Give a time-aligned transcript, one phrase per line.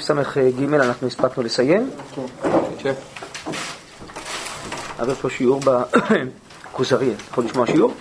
[0.00, 1.90] סעיף ס"ג אנחנו הספקנו לסיים.
[2.78, 2.94] כן.
[4.98, 7.94] אבל יש פה שיעור בכוזרי, אתה יכול לשמוע שיעור?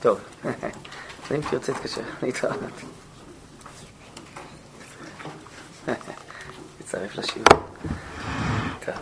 [0.00, 0.18] טוב,
[1.34, 2.54] אם תרצה תתקשר, להתראות.
[6.78, 7.46] תצטרף לשיעור.
[8.84, 8.94] טוב.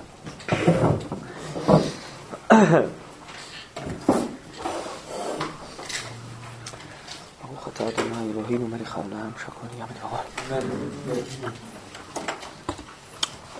[7.43, 10.19] ברוך אתה אדוני אלוהינו מלך העולם שהכל נהיה בדברו.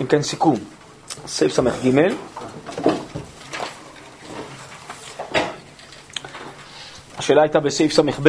[0.01, 0.57] אם כן סיכום,
[1.27, 1.63] סעיף ס"ג
[7.19, 8.29] השאלה הייתה בסעיף ס"ב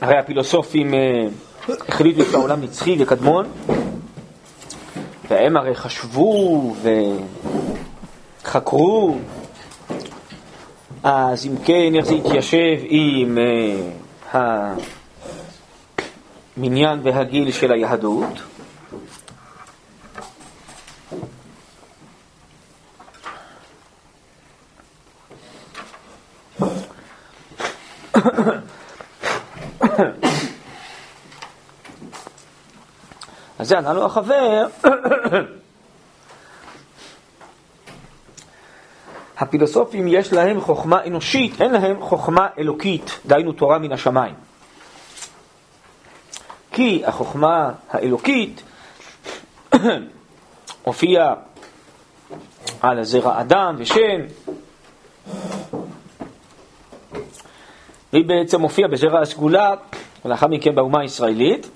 [0.00, 1.26] הרי הפילוסופים אה,
[1.88, 3.46] החליטו שהעולם נצחי וקדמון
[5.30, 6.74] והם הרי חשבו
[8.42, 9.18] וחקרו
[11.02, 13.38] אז אם כן, איך זה יתיישב עם
[14.32, 14.36] uh,
[16.56, 18.24] המניין והגיל של היהדות?
[33.58, 34.66] אז זה ענה לו החבר
[39.38, 44.34] הפילוסופים יש להם חוכמה אנושית, אין להם חוכמה אלוקית, דהיינו תורה מן השמיים.
[46.72, 48.62] כי החוכמה האלוקית
[50.82, 51.34] הופיעה
[52.80, 54.20] על הזרע אדם ושם,
[58.12, 59.74] והיא בעצם הופיעה בזרע הסגולה,
[60.24, 61.70] ולאחר מכן באומה הישראלית.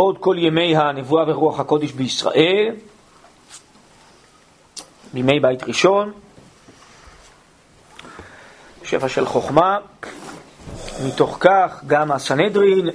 [0.00, 2.74] עוד כל ימי הנבואה ורוח הקודש בישראל,
[5.12, 6.12] בימי בית ראשון,
[8.84, 9.78] שפע של חוכמה,
[11.06, 12.88] מתוך כך גם הסנהדרין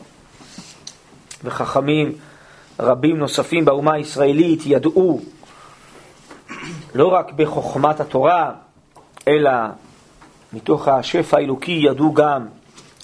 [1.44, 2.12] וחכמים
[2.80, 5.20] רבים נוספים באומה הישראלית ידעו
[6.94, 8.52] לא רק בחוכמת התורה,
[9.28, 9.50] אלא
[10.52, 12.46] מתוך השפע האלוקי ידעו גם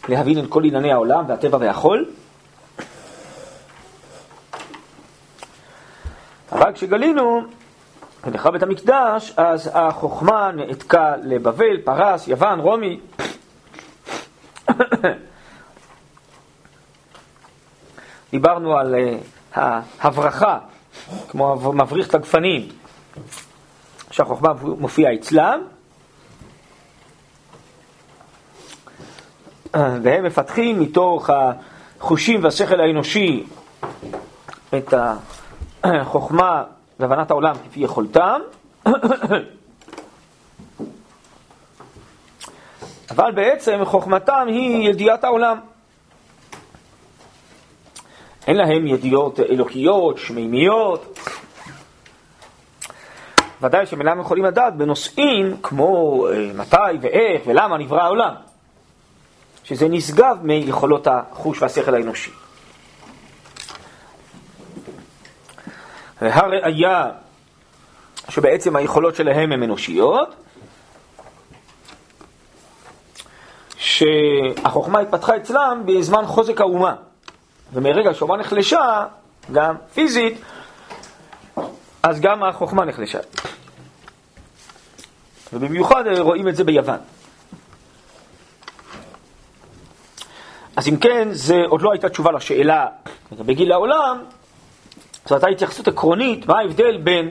[0.08, 2.06] להבין את כל ענייני העולם והטבע והחול.
[6.56, 7.42] אבל כשגלינו
[8.24, 13.00] ונחרב בית המקדש, אז החוכמה נעתקה לבבל, פרס, יוון, רומי.
[18.30, 19.58] דיברנו על uh,
[20.00, 20.58] ההברחה,
[21.28, 22.68] כמו מבריך את הגפנים,
[24.10, 25.60] שהחוכמה מופיעה אצלם,
[29.74, 33.44] והם מפתחים מתוך החושים והשכל האנושי
[34.74, 34.94] את
[36.00, 36.64] החוכמה
[37.00, 38.40] והבנת העולם כפי יכולתם,
[43.10, 45.58] אבל בעצם חוכמתם היא ידיעת העולם.
[48.46, 51.18] אין להם ידיעות אלוקיות, שמימיות.
[53.62, 58.34] ודאי שהם אינם יכולים לדעת בנושאים כמו אה, מתי ואיך ולמה נברא העולם,
[59.64, 62.30] שזה נשגב מיכולות החוש והשכל האנושי.
[66.22, 67.10] והראיה
[68.28, 70.34] שבעצם היכולות שלהם הן אנושיות,
[73.76, 76.94] שהחוכמה התפתחה אצלם בזמן חוזק האומה.
[77.72, 79.06] ומרגע שהאומה נחלשה,
[79.52, 80.40] גם פיזית,
[82.02, 83.18] אז גם החוכמה נחלשה.
[85.52, 86.98] ובמיוחד רואים את זה ביוון.
[90.76, 92.86] אז אם כן, זה עוד לא הייתה תשובה לשאלה
[93.32, 94.24] לגבי גיל העולם,
[95.26, 97.30] זאת הייתה התייחסות עקרונית, מה ההבדל בין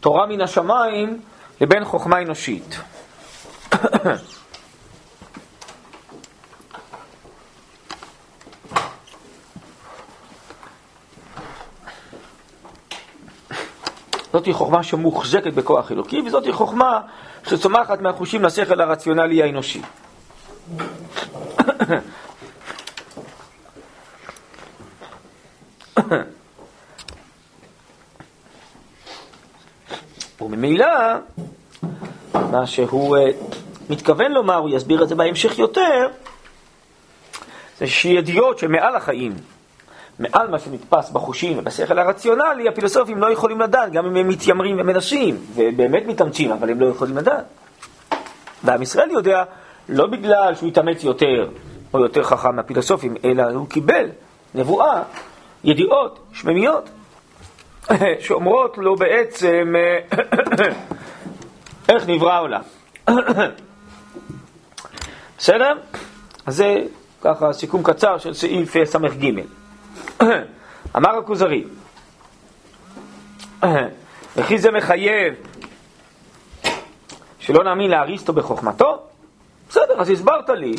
[0.00, 1.20] תורה מן השמיים
[1.60, 2.80] לבין חוכמה אנושית.
[14.32, 17.00] זאתי חוכמה שמוחזקת בכוח אלוקי, וזאתי חוכמה
[17.46, 19.82] שצומחת מהחושים לשכל הרציונלי האנושי.
[30.40, 30.86] וממילא,
[32.34, 33.20] מה שהוא uh,
[33.90, 36.08] מתכוון לומר, הוא יסביר את זה בהמשך יותר,
[37.80, 39.34] יש ידיעות שמעל החיים,
[40.18, 45.36] מעל מה שנתפס בחושים ובשכל הרציונלי, הפילוסופים לא יכולים לדעת, גם אם הם מתיימרים ומנסים,
[45.54, 47.44] ובאמת מתאמצים, אבל הם לא יכולים לדעת.
[48.64, 49.44] ועם ישראל יודע,
[49.88, 51.48] לא בגלל שהוא התאמץ יותר
[51.94, 54.08] או יותר חכם מהפילוסופים, אלא הוא קיבל
[54.54, 55.02] נבואה,
[55.64, 56.88] ידיעות, שממיות,
[58.24, 59.74] שאומרות לו בעצם
[61.88, 62.60] איך נברא העולם.
[65.38, 65.72] בסדר?
[66.46, 66.82] אז זה
[67.20, 69.30] ככה סיכום קצר של סעיף ס"ג.
[70.96, 71.64] אמר הכוזרי,
[74.36, 75.34] וכי זה מחייב
[77.38, 79.02] שלא נאמין לאריסטו בחוכמתו?
[79.72, 80.74] בסדר, אז הסברת לי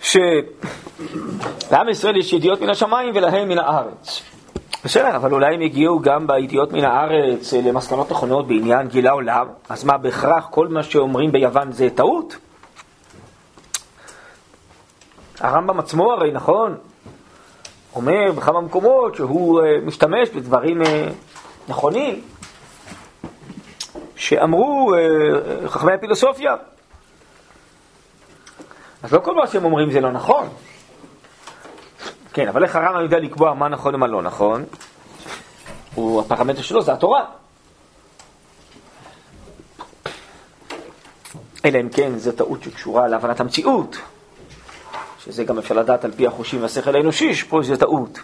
[0.00, 4.22] שלעם ישראל יש ידיעות מן השמיים ולהם מן הארץ.
[4.84, 9.46] בסדר, אבל אולי הם הגיעו גם בידיעות מן הארץ אה, למסקנות נכונות בעניין גיל העולם,
[9.68, 12.36] אז מה בהכרח כל מה שאומרים ביוון זה טעות?
[15.40, 16.76] הרמב"ם עצמו הרי, נכון,
[17.94, 20.86] אומר בכמה מקומות שהוא uh, משתמש בדברים uh,
[21.68, 22.20] נכונים
[24.16, 26.54] שאמרו uh, חכמי הפילוסופיה.
[29.02, 30.48] אז לא כל מה שהם אומרים זה לא נכון.
[32.32, 34.64] כן, אבל איך הרמב"ם יודע לקבוע מה נכון ומה לא נכון?
[35.96, 37.24] הפרמטר שלו זה התורה.
[41.64, 43.96] אלא אם כן זו טעות שקשורה להבנת המציאות.
[45.18, 48.18] שזה גם אפשר לדעת על פי החושים והשכל האנושי, שפה זה טעות.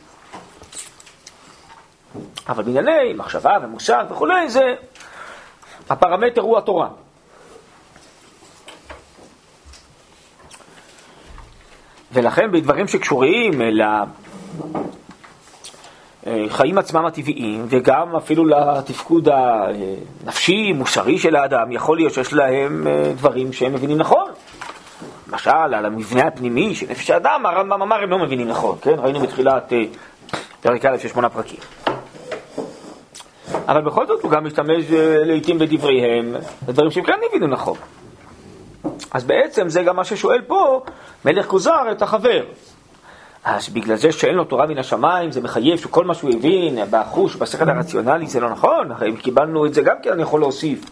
[2.48, 4.74] אבל בענייני מחשבה ומושג וכולי, זה,
[5.90, 6.88] הפרמטר הוא התורה.
[12.14, 13.60] ולכן בדברים שקשורים
[16.26, 23.12] לחיים עצמם הטבעיים, וגם אפילו לתפקוד הנפשי, מוסרי של האדם, יכול להיות שיש להם אה,
[23.16, 24.30] דברים שהם מבינים נכון.
[25.28, 28.94] למשל, על המבנה הפנימי של נפש האדם, הרמב"ם אמר, הם לא מבינים נכון, כן?
[28.98, 29.84] ראינו בתחילת אה,
[30.60, 31.60] פרק א' של שמונה פרקים.
[33.68, 36.34] אבל בכל זאת הוא גם משתמש אה, לעיתים בדבריהם,
[36.66, 37.76] בדברים שהם כן הבינו נכון.
[39.14, 40.84] אז בעצם זה גם מה ששואל פה
[41.24, 42.44] מלך כוזר את החבר.
[43.44, 47.36] אז בגלל זה שאין לו תורה מן השמיים, זה מחייב שכל מה שהוא הבין בחוש,
[47.36, 50.84] בשכל הרציונלי, זה לא נכון, הרי אם קיבלנו את זה גם כן, אני יכול להוסיף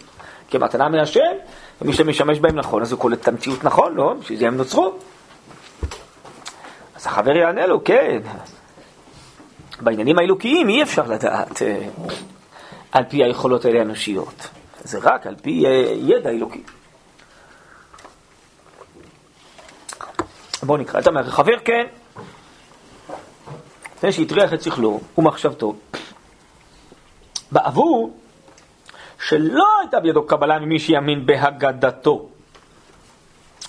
[0.50, 1.20] כמתנה מהשם,
[1.82, 4.14] ומי שמשמש בהם נכון, אז הוא קולט את המציאות נכון, לא?
[4.20, 4.92] בשביל זה הם נוצרו.
[6.96, 8.20] אז החבר יענה לו, כן,
[9.80, 11.78] בעניינים האלוקיים אי אפשר לדעת אה,
[12.92, 14.48] על פי היכולות האלה האנושיות,
[14.84, 16.62] זה רק על פי אה, ידע אלוקי.
[20.62, 21.32] בואו נקרא את המערכת.
[21.32, 21.86] חבר כן,
[23.96, 25.74] לפני שהטריח את שכלו ומחשבתו,
[27.52, 28.16] בעבור
[29.28, 32.28] שלא הייתה בידו קבלה ממי שיאמין בהגדתו.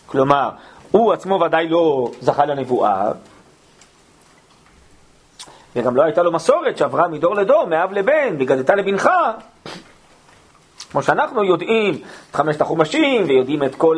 [0.05, 0.50] כלומר,
[0.91, 3.12] הוא עצמו ודאי לא זכה לנבואה,
[5.75, 9.09] וגם לא הייתה לו מסורת שעברה מדור לדור, מאב לבן, וגדתה לבנך.
[10.91, 11.93] כמו שאנחנו יודעים
[12.31, 13.97] את חמשת החומשים, ויודעים את כל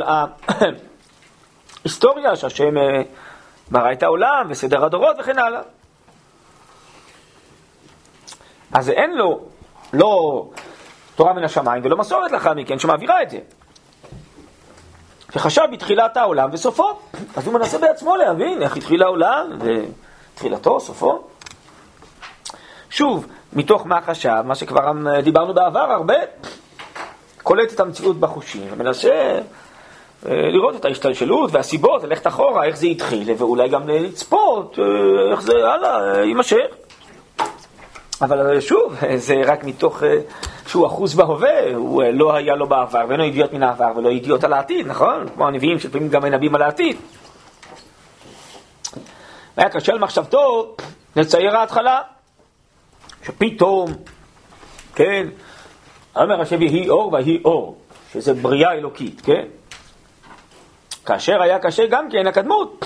[1.85, 3.01] ההיסטוריה שהשם אה,
[3.71, 5.61] ברא את העולם, וסדר הדורות וכן הלאה.
[8.73, 9.41] אז אין לו,
[9.93, 10.45] לא
[11.15, 13.39] תורה מן השמיים ולא מסורת לאחר מכן שמעבירה את זה.
[15.35, 16.99] וחשב בתחילת העולם וסופו.
[17.35, 19.49] אז הוא מנסה בעצמו להבין איך התחיל העולם
[20.33, 21.27] ותחילתו, סופו.
[22.89, 24.91] שוב, מתוך מה חשב, מה שכבר
[25.23, 26.15] דיברנו בעבר הרבה,
[27.43, 29.39] קולט את המציאות בחושים ומנסה
[30.25, 35.53] לראות את ההשתלשלות והסיבות, ללכת אחורה, איך זה התחיל, ואולי גם לצפות אה, איך זה
[35.53, 36.65] הלאה יימשך.
[38.21, 40.03] אבל שוב, זה רק מתוך
[40.67, 44.09] שהוא אחוז בהווה, הוא אה, לא היה לו בעבר, ואין לו ידיעות מן העבר ולא
[44.09, 45.29] ידיעות על העתיד, נכון?
[45.35, 46.97] כמו הנביאים שלפעמים גם מנבאים על העתיד.
[49.57, 50.75] היה קשה למחשבתו
[51.15, 52.01] לצייר ההתחלה,
[53.25, 53.91] שפתאום,
[54.95, 55.27] כן,
[56.15, 57.77] אומר השם יהי אור ויהי אור,
[58.13, 59.45] שזה בריאה אלוקית, כן?
[61.05, 62.85] כאשר היה קשה גם כן הקדמות.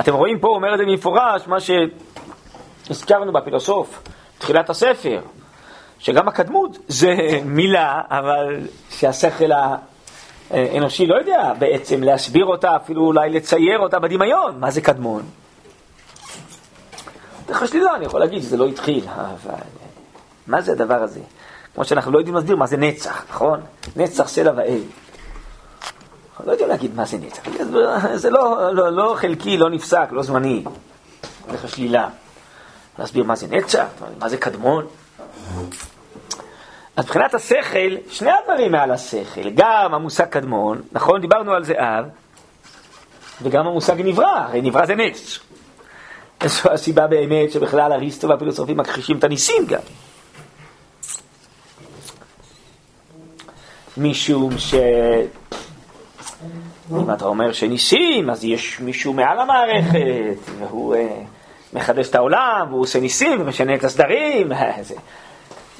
[0.00, 4.02] אתם רואים פה, אומר את זה במפורש, מה שהזכרנו בפילוסוף,
[4.38, 5.20] תחילת הספר,
[5.98, 9.50] שגם הקדמות זה מילה, אבל שהשכל
[10.50, 15.22] האנושי לא יודע בעצם להסביר אותה, אפילו אולי לצייר אותה בדמיון, מה זה קדמון.
[17.46, 19.54] דרך השלילה אני יכול להגיד שזה לא התחיל, אבל
[20.46, 21.20] מה זה הדבר הזה?
[21.74, 23.60] כמו שאנחנו לא יודעים להסביר מה זה נצח, נכון?
[23.96, 24.80] נצח סלע ואל.
[26.46, 27.42] לא יודעים להגיד מה זה נצח.
[28.14, 30.64] זה לא, לא, לא חלקי, לא נפסק, לא זמני.
[31.50, 32.08] דרך השלילה.
[32.98, 33.86] להסביר מה זה נצח,
[34.18, 34.86] מה זה קדמון.
[36.96, 41.20] אז מבחינת השכל, שני הדברים מעל השכל, גם המושג קדמון, נכון?
[41.20, 42.04] דיברנו על זה אז,
[43.42, 45.38] וגם המושג נברא, הרי נברא זה נס.
[46.46, 49.80] זו הסיבה באמת שבכלל אריסטו והפילוסופים מכחישים את הניסים גם.
[53.96, 54.74] משום ש...
[56.90, 60.98] אם אתה אומר שניסים, אז יש מישהו מעל המערכת, והוא uh,
[61.72, 64.52] מחדש את העולם, והוא עושה ניסים, ומשנה את הסדרים.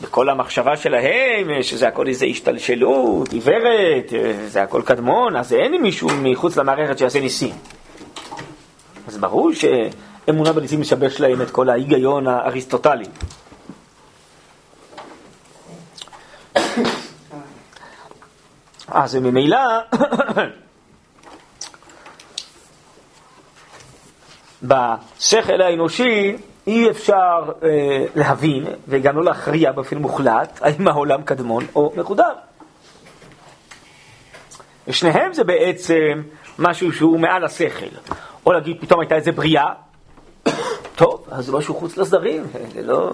[0.02, 4.12] בכל המחשבה שלהם, שזה הכל איזה השתלשלות, עיוורת,
[4.46, 7.54] זה הכל קדמון, אז אין מישהו מחוץ למערכת שיעשה ניסים.
[9.06, 13.04] אז ברור שאמונה בניסים משבש להם את כל ההיגיון האריסטוטלי.
[18.88, 19.58] אז ממילא,
[24.62, 26.36] בשכל האנושי
[26.66, 32.34] אי אפשר אה, להבין, וגם לא להכריע באופן מוחלט, האם העולם קדמון או מקודם.
[34.88, 36.22] ושניהם זה בעצם
[36.58, 37.86] משהו שהוא מעל השכל.
[38.46, 39.72] או להגיד, פתאום הייתה איזה בריאה,
[40.96, 43.10] טוב, אז זה משהו חוץ לסדרים, זה לא...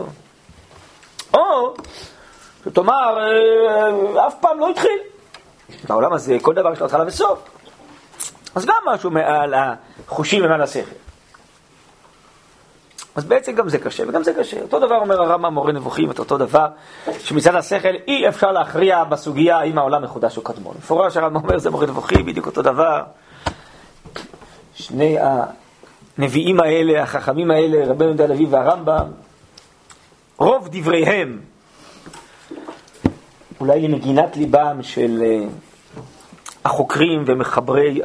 [1.35, 1.75] או
[2.65, 4.99] שתאמר, אה, אף פעם לא התחיל.
[5.89, 7.39] בעולם הזה כל דבר יש לו התחלה וסוף.
[8.55, 11.04] אז גם משהו מעל החושים ומעל השכל.
[13.15, 14.63] אז בעצם גם זה קשה וגם זה קשה.
[14.63, 16.67] אותו דבר אומר הרמב"ם מורה נבוכים, את אותו דבר,
[17.19, 20.75] שמצד השכל אי אפשר להכריע בסוגיה האם העולם מחודש או קדמון.
[20.79, 23.03] מפורש הרמב"ם אומר זה מורה נבוכים, בדיוק אותו דבר.
[24.75, 25.17] שני
[26.19, 29.07] הנביאים האלה, החכמים האלה, רבי יהודה הלוי והרמב"ם,
[30.39, 31.41] רוב דבריהם,
[33.61, 35.47] אולי למגינת ליבם של אה,
[36.65, 38.01] החוקרים ומחברי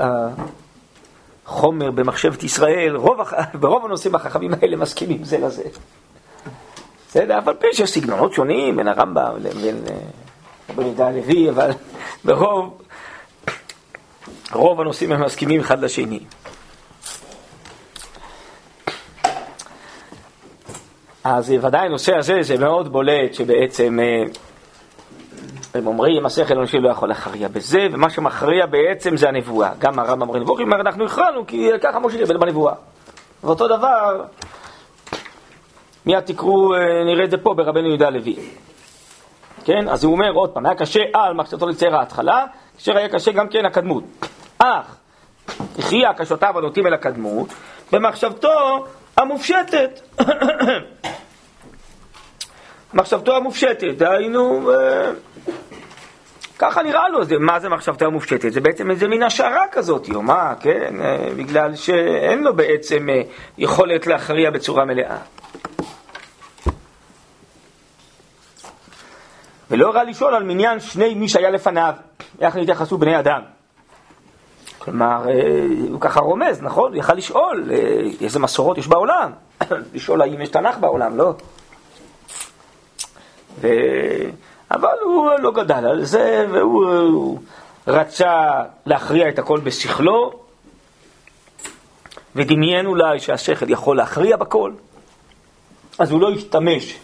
[1.50, 3.20] חומר במחשבת ישראל, רוב,
[3.53, 5.63] ברוב הנושאים החכמים האלה מסכימים זה לזה.
[7.08, 9.94] בסדר, אבל פה שיש סגנונות שונים בין הרמב"ם לבין אה,
[10.70, 11.72] רבי יהודה הלוי, אבל
[12.25, 12.82] ברוב
[14.51, 16.20] רוב הנושאים הם מסכימים אחד לשני.
[21.24, 24.24] אז ודאי הנושא הזה זה מאוד בולט שבעצם אה,
[25.73, 29.71] הם אומרים, השכל האנושי לא יכול להכריע בזה, ומה שמכריע בעצם זה הנבואה.
[29.79, 32.73] גם הרמב"ם אומר נבוכים, אומר אנחנו הכרענו כי ככה משה קיבל בנבואה.
[33.43, 34.23] ואותו דבר,
[36.05, 38.35] מיד תקראו, אה, נראה את זה פה ברבנו יהודה הלוי.
[39.65, 39.89] כן?
[39.89, 42.45] אז הוא אומר עוד פעם, היה קשה על מחשבתו לצייר ההתחלה,
[42.77, 44.03] כאשר היה קשה גם כן הקדמות.
[44.59, 44.95] אך,
[45.79, 47.47] הכריע קשותיו הנוטים אל הקדמות,
[47.91, 48.85] במחשבתו
[49.17, 50.01] המופשטת.
[52.93, 55.12] מחשבתו המופשטת, דהיינו, אה,
[56.60, 58.51] ככה נראה לו, זה, מה זה מחשבתו המופשטת?
[58.51, 61.01] זה בעצם איזה מין השערה כזאת, או מה, כן?
[61.01, 63.22] אה, בגלל שאין לו בעצם אה,
[63.58, 65.17] יכולת להכריע בצורה מלאה.
[69.72, 71.93] ולא רע לשאול על מניין שני מי שהיה לפניו,
[72.41, 73.41] איך נתייחסו בני אדם.
[74.79, 75.25] כלומר,
[75.89, 76.91] הוא ככה רומז, נכון?
[76.91, 77.72] הוא יכל לשאול
[78.22, 79.31] איזה מסורות יש בעולם.
[79.93, 81.34] לשאול האם יש תנ"ך בעולם, לא?
[83.62, 83.68] ו...
[84.72, 87.39] אבל הוא לא גדל על זה, והוא
[87.88, 90.32] רצה להכריע את הכל בשכלו,
[92.36, 94.72] ודמיין אולי שהשכל יכול להכריע בכל,
[96.00, 96.98] אז הוא לא השתמש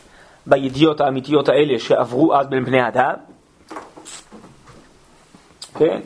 [0.45, 3.13] בידיעות האמיתיות האלה שעברו אז בין בני אדם.
[5.77, 5.99] כן?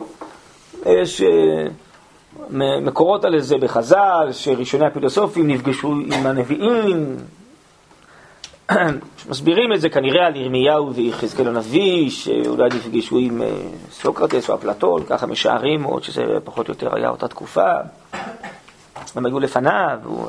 [0.85, 1.67] יש אה,
[2.81, 7.17] מקורות על זה בחז"ל, שראשוני הפילוסופים נפגשו עם הנביאים,
[9.29, 13.47] מסבירים את זה כנראה על ירמיהו ויחזקאל הנביא, שאולי נפגשו עם אה,
[13.91, 17.71] סוקרטס או אפלטון, ככה משערים עוד שזה פחות או יותר היה אותה תקופה.
[19.15, 19.99] הם היו לפניו.
[20.03, 20.27] הוא...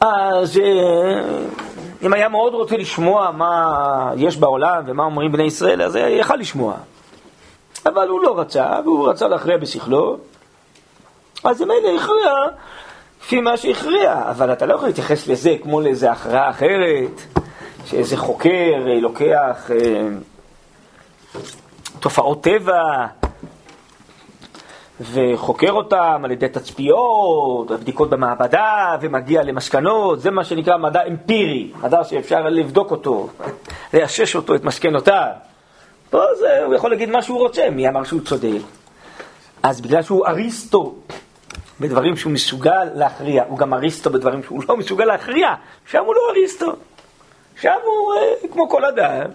[0.00, 1.20] אז אה,
[2.02, 6.74] אם היה מאוד רוצה לשמוע מה יש בעולם ומה אומרים בני ישראל, אז יכל לשמוע.
[7.86, 10.16] אבל הוא לא רצה, והוא רצה להכריע בשכלו,
[11.44, 12.32] אז אלה הכריע
[13.22, 17.20] לפי מה שהכריע, אבל אתה לא יכול להתייחס לזה כמו לאיזה הכרעה אחרת,
[17.84, 20.08] שאיזה חוקר אה, לוקח אה,
[22.00, 23.06] תופעות טבע
[25.00, 32.04] וחוקר אותם על ידי תצפיות, בדיקות במעבדה, ומגיע למסקנות, זה מה שנקרא מדע אמפירי, מדע
[32.04, 33.28] שאפשר לבדוק אותו,
[33.94, 35.32] לאשש אותו, את מסקנותיו.
[36.10, 38.60] פה זה, הוא יכול להגיד מה שהוא רוצה, מי אמר שהוא צודק?
[39.62, 40.94] אז בגלל שהוא אריסטו,
[41.80, 45.54] בדברים שהוא מסוגל להכריע, הוא גם אריסטו בדברים שהוא לא מסוגל להכריע,
[45.86, 46.72] שם הוא לא אריסטו.
[47.60, 49.30] שם הוא אה, כמו כל אדם,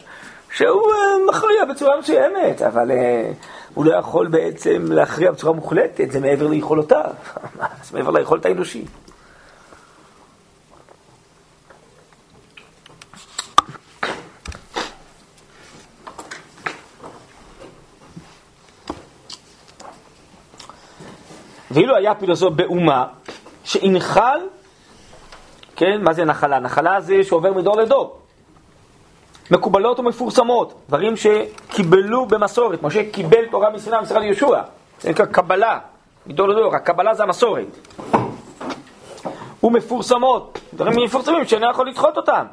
[0.54, 3.32] שהוא אה, מכריע בצורה מסוימת, אבל אה,
[3.74, 7.12] הוא לא יכול בעצם להכריע בצורה מוחלטת, זה מעבר ליכולותיו,
[7.86, 9.03] זה מעבר ליכולת האנושית.
[21.74, 23.06] ואילו היה פילוסוף באומה
[23.64, 24.40] שינחל,
[25.76, 26.60] כן, מה זה נחלה?
[26.60, 28.18] נחלה זה שעובר מדור לדור.
[29.52, 32.84] מקובלות ומפורסמות, דברים שקיבלו במסורת.
[32.84, 34.62] משה קיבל תורה מסיני במשרד יהושע.
[35.02, 35.80] זה נקרא קבלה,
[36.28, 36.76] מדור לדור.
[36.76, 37.66] הקבלה זה המסורת.
[39.64, 42.46] ומפורסמות, דברים מפורסמים שאינו יכול לדחות אותם.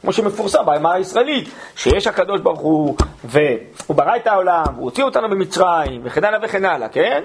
[0.00, 5.30] כמו שמפורסם באמרה הישראלית, שיש הקדוש ברוך הוא, והוא ברא את העולם, והוא הוציא אותנו
[5.30, 7.22] במצרים, וכן הלאה וכן הלאה, כן?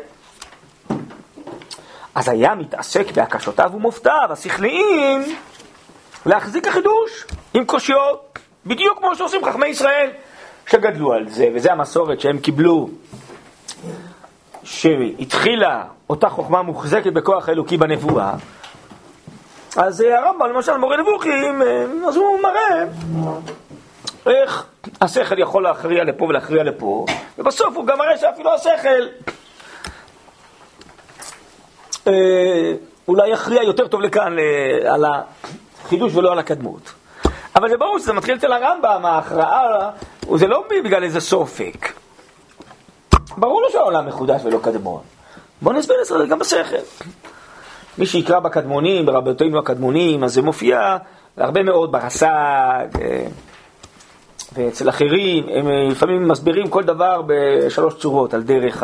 [2.18, 5.36] אז היה מתעסק בהקשותיו ומופתיו השכליים
[6.26, 10.10] להחזיק החידוש עם קושיות, בדיוק כמו שעושים חכמי ישראל
[10.68, 12.90] שגדלו על זה, וזה המסורת שהם קיבלו,
[14.64, 18.34] שהתחילה אותה חוכמה מוחזקת בכוח האלוקי בנבואה.
[19.76, 22.84] אז אה, הרמב"ם, למשל, מורה נבוכים, אה, אז הוא מראה
[24.26, 24.66] איך
[25.02, 27.06] השכל יכול להכריע לפה ולהכריע לפה,
[27.38, 29.08] ובסוף הוא גם מראה שאפילו השכל
[33.08, 34.36] אולי יכריע יותר טוב לכאן
[34.90, 36.94] על החידוש ולא על הקדמות.
[37.56, 39.90] אבל זה ברור שזה מתחיל אצל הרמב"ם, ההכרעה,
[40.36, 41.92] זה לא בגלל איזה סופק.
[43.38, 45.02] ברור לו שהעולם מחודש ולא קדמון.
[45.62, 46.76] בואו נסביר את זה גם בשכל.
[47.98, 50.98] מי שיקרא בקדמונים, ברבותינו הקדמונים, אז זה מופיע
[51.38, 52.26] הרבה מאוד ברס"ג
[53.02, 53.26] אה,
[54.54, 58.84] ואצל אחרים, הם אה, לפעמים מסבירים כל דבר בשלוש צורות, על דרך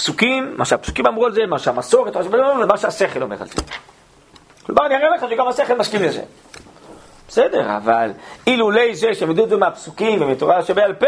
[0.00, 3.54] הפסוקים, מה שהפסוקים אמרו על זה, מה שהמסורת, ומה שהשכל אומר על זה.
[4.66, 6.22] כלומר, אני אראה לך שגם השכל מסכים לזה.
[7.28, 8.10] בסדר, אבל
[8.46, 11.06] אילולי זה שהם ידעו את זה מהפסוקים ומתורה שבעל פה,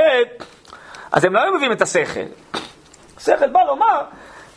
[1.12, 2.20] אז הם לא היו מביאים את השכל.
[3.16, 4.00] השכל בא לומר,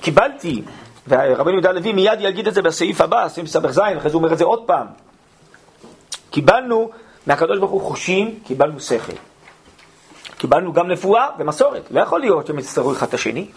[0.02, 0.62] קיבלתי,
[1.08, 4.34] ורבנו יהודה הלוי מיד יגיד את זה בסעיף הבא, סעיף ס"ז, אחרי זה הוא אומר
[4.34, 4.88] את זה עוד פעם.
[6.30, 6.90] קיבלנו
[7.28, 9.14] מהקדוש ברוך הוא חושים, קיבלנו שכל.
[10.38, 11.82] קיבלנו גם נבואה ומסורת.
[11.92, 13.48] לא יכול להיות שהם יצטרכו אחד את השני.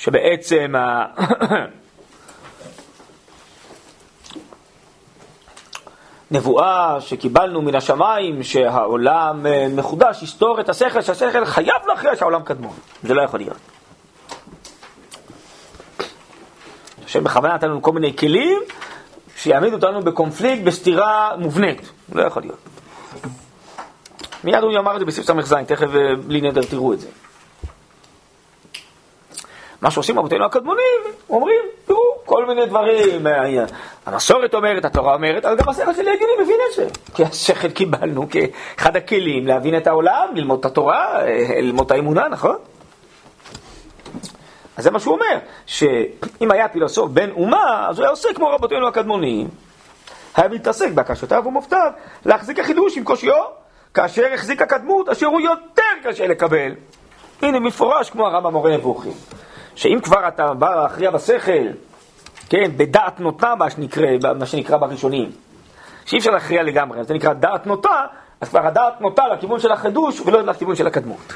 [0.00, 0.74] שבעצם
[6.30, 12.72] נבואה שקיבלנו מן השמיים, שהעולם אה, מחודש, יסתור את השכל, שהשכל חייב להכריע שהעולם קדמון.
[13.02, 13.56] זה לא יכול להיות.
[17.04, 18.58] השם בכוונה נתן לנו כל מיני כלים
[19.36, 21.90] שיעמידו אותנו בקונפליקט, בסתירה מובנית.
[22.12, 22.58] לא יכול להיות.
[24.44, 27.08] מיד הוא אמר את זה בסעיף ס"ז, תכף אה, בלי נדר תראו את זה.
[29.82, 33.64] מה שעושים אבותינו הקדמונים, אומרים, תראו, כל מיני דברים, אה,
[34.06, 36.86] המסורת אומרת, התורה אומרת, אבל גם השכל שלי הגיוני מבין את זה.
[37.14, 42.28] כי השכל קיבלנו כאחד הכלים להבין את העולם, ללמוד את התורה, אה, ללמוד את האמונה,
[42.28, 42.56] נכון?
[44.76, 48.48] אז זה מה שהוא אומר, שאם היה פילוסוף בן אומה, אז הוא היה עושה כמו
[48.48, 49.48] רבותינו הקדמונים,
[50.36, 51.90] היה מתעסק בהקשותיו ומופתיו,
[52.24, 53.44] להחזיק החידוש עם קושיו,
[53.94, 56.72] כאשר החזיק הקדמות, אשר הוא יותר קשה לקבל.
[57.42, 59.12] הנה מפורש כמו הרמב"ם מורה נבוכים.
[59.74, 61.66] שאם כבר אתה בא להכריע בשכל,
[62.48, 64.06] כן, בדעת נוטה, מה שנקרא,
[64.38, 65.30] מה שנקרא בראשונים,
[66.06, 68.06] שאי אפשר להכריע לגמרי, זה נקרא דעת נוטה,
[68.40, 71.32] אז כבר הדעת נוטה לכיוון של החידוש ולא לכיוון של הקדמות.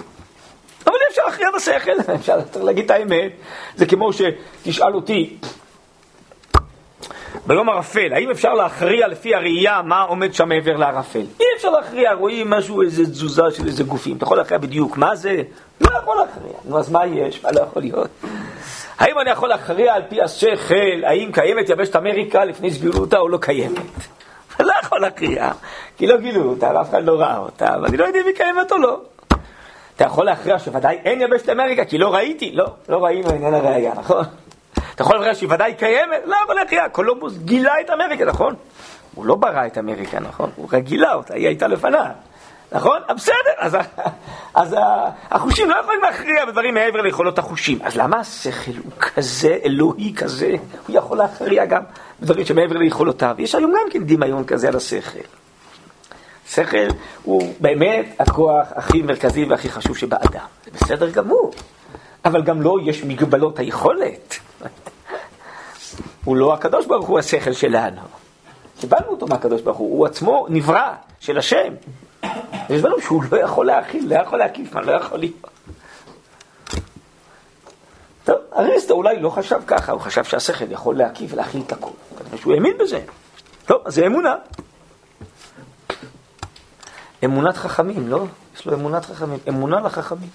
[0.86, 3.32] אבל אי אפשר להכריע בשכל, אפשר להגיד את האמת,
[3.76, 5.38] זה כמו שתשאל אותי,
[7.46, 11.24] ביום ערפל, האם אפשר להכריע לפי הראייה מה עומד שם מעבר לערפל?
[11.40, 14.16] אי אפשר להכריע, רואים משהו, איזה תזוזה של איזה גופים.
[14.16, 15.42] אתה יכול להכריע בדיוק מה זה?
[15.80, 16.52] לא יכול להכריע.
[16.64, 17.44] נו, אז מה יש?
[17.44, 18.10] מה לא יכול להיות?
[18.98, 23.28] האם אני יכול להכריע על פי השכל, האם קיימת יבשת אמריקה לפני שגילו אותה או
[23.28, 23.78] לא קיימת?
[24.60, 25.50] לא יכול להכריע,
[25.96, 28.72] כי לא גילו אותה, ואף אחד לא ראה אותה, ואני לא יודע אם היא קיימת
[28.72, 29.00] או לא.
[29.96, 33.92] אתה יכול להכריע שוודאי אין יבשת אמריקה, כי לא ראיתי, לא, לא ראינו עניין הראייה,
[33.94, 34.24] נכון?
[34.94, 36.22] אתה יכול להכריע שהיא ודאי קיימת?
[36.24, 38.54] לא, אבל להכריע, קולומבוס גילה את אמריקה, נכון?
[39.14, 40.50] הוא לא ברא את אמריקה, נכון?
[40.56, 42.10] הוא רק גילה אותה, היא הייתה לפניו.
[42.72, 42.98] נכון?
[43.16, 43.76] בסדר, אז,
[44.54, 44.76] אז
[45.30, 47.78] החושים לא יכולים להכריע בדברים מעבר ליכולות החושים.
[47.82, 50.50] אז למה השכל הוא כזה אלוהי כזה?
[50.86, 51.82] הוא יכול להכריע גם
[52.20, 53.34] בדברים שמעבר ליכולותיו.
[53.38, 55.18] יש היום גם כן דמיון כזה על השכל.
[56.48, 56.76] שכל
[57.22, 60.46] הוא באמת הכוח הכי מרכזי והכי חשוב שבאדם.
[60.64, 61.50] זה בסדר גמור.
[62.24, 64.38] אבל גם לו לא יש מגבלות היכולת.
[66.24, 68.00] הוא לא הקדוש ברוך הוא השכל שלנו.
[68.80, 71.74] קיבלנו אותו מהקדוש ברוך הוא, הוא עצמו נברא של השם.
[72.70, 75.46] יש דברים שהוא לא יכול להכיל, לא יכול להקיף, מה לא יכול להיות.
[78.24, 81.92] טוב, אריסטו אולי לא חשב ככה, הוא חשב שהשכל יכול להקיף ולהכיל את הכול.
[82.18, 83.00] כנראה שהוא האמין בזה.
[83.66, 84.34] טוב, אז זה אמונה.
[87.24, 88.24] אמונת חכמים, לא?
[88.56, 89.38] יש לו אמונת חכמים.
[89.48, 90.28] אמונה לחכמים.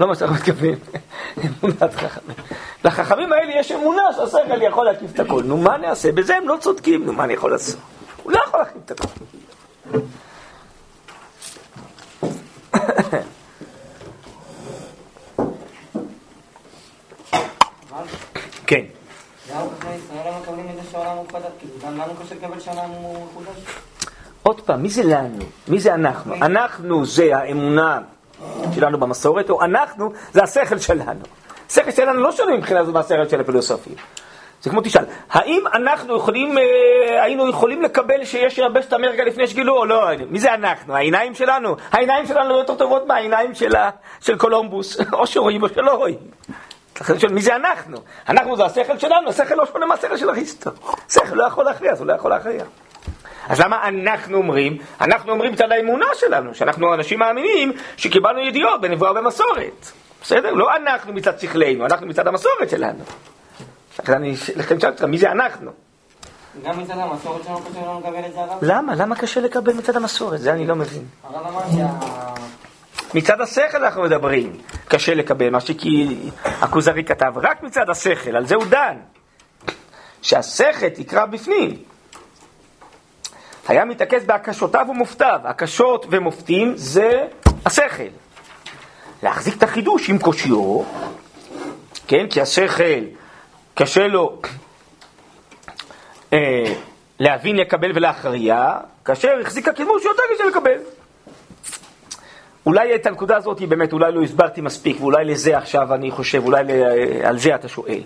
[0.00, 0.78] לא מה שאנחנו מתכוונים,
[1.62, 2.36] אמונת חכמים.
[2.84, 5.42] לחכמים האלה יש אמונה שהשכל יכול להקיף את הכל.
[5.42, 6.12] נו, מה נעשה?
[6.12, 7.80] בזה הם לא צודקים, נו, מה אני יכול לעשות?
[8.22, 9.06] הוא לא יכול להקיף את הכל.
[18.66, 18.84] כן.
[24.42, 25.44] עוד פעם, מי זה לנו?
[25.68, 26.34] מי זה אנחנו?
[26.34, 28.00] אנחנו זה האמונה
[28.74, 31.20] שלנו במסורת, או אנחנו זה השכל שלנו.
[31.70, 33.94] השכל שלנו לא שונה מבחינה זו מהשכל של הפילוסופים.
[34.62, 39.46] זה כמו תשאל, האם אנחנו יכולים, אה, היינו יכולים לקבל שיש יבש את אמריקה לפני
[39.46, 40.08] שגילו או לא?
[40.28, 40.96] מי זה אנחנו?
[40.96, 41.76] העיניים שלנו?
[41.92, 43.72] העיניים שלנו יותר טובות מהעיניים של,
[44.20, 46.18] של קולומבוס, או שרואים או שלא רואים.
[47.18, 47.98] שואל, מי זה אנחנו?
[48.28, 50.70] אנחנו זה השכל שלנו, השכל לא שונה מהשכל של אריסטו.
[51.08, 52.64] השכל לא יכול להכריע, אז הוא לא יכול להכריע.
[53.50, 54.76] אז למה אנחנו אומרים?
[55.00, 59.86] אנחנו אומרים מצד האמונה שלנו, שאנחנו אנשים מאמינים שקיבלנו ידיעות בנבואה ובמסורת.
[60.22, 60.50] בסדר?
[60.50, 63.04] לא אנחנו מצד שכלנו, אנחנו מצד המסורת שלנו.
[63.98, 65.70] לכן אני לכן שאלתי אותך, מי זה אנחנו?
[66.64, 68.58] גם מצד המסורת שלנו קשה לנו לקבל את זה הרב?
[68.62, 68.94] למה?
[68.94, 70.40] למה קשה לקבל מצד המסורת?
[70.40, 71.04] זה אני לא מבין.
[71.24, 71.86] הרב אמר שה...
[73.14, 74.56] מצד השכל אנחנו מדברים,
[74.88, 78.96] קשה לקבל, מה שכי הכוזרי כתב, רק מצד השכל, על זה הוא דן.
[80.22, 81.89] שהשכל תקרא בפנים.
[83.68, 85.40] היה מתעקש בהקשותיו ומופתיו.
[85.44, 87.26] הקשות ומופתים זה
[87.66, 88.02] השכל.
[89.22, 90.82] להחזיק את החידוש עם קושיו,
[92.06, 92.26] כן?
[92.30, 93.04] כי השכל
[93.74, 94.40] קשה לו
[96.32, 96.74] אה,
[97.18, 100.78] להבין, לקבל ולהכריע, כאשר החזיק הקדמוש שיותר קשה לקבל.
[102.66, 106.62] אולי את הנקודה הזאת באמת, אולי לא הסברתי מספיק, ואולי לזה עכשיו אני חושב, אולי
[107.24, 108.00] על זה אתה שואל.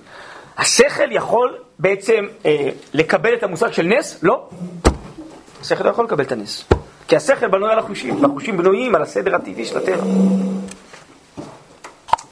[0.59, 4.19] השכל יכול בעצם אה, לקבל את המושג של נס?
[4.23, 4.49] לא.
[5.65, 6.65] השכל לא יכול לקבל את הנס.
[7.09, 10.05] כי השכל בנוי על החושים, והחושים בנויים על הסדר הטבעי של הטבע.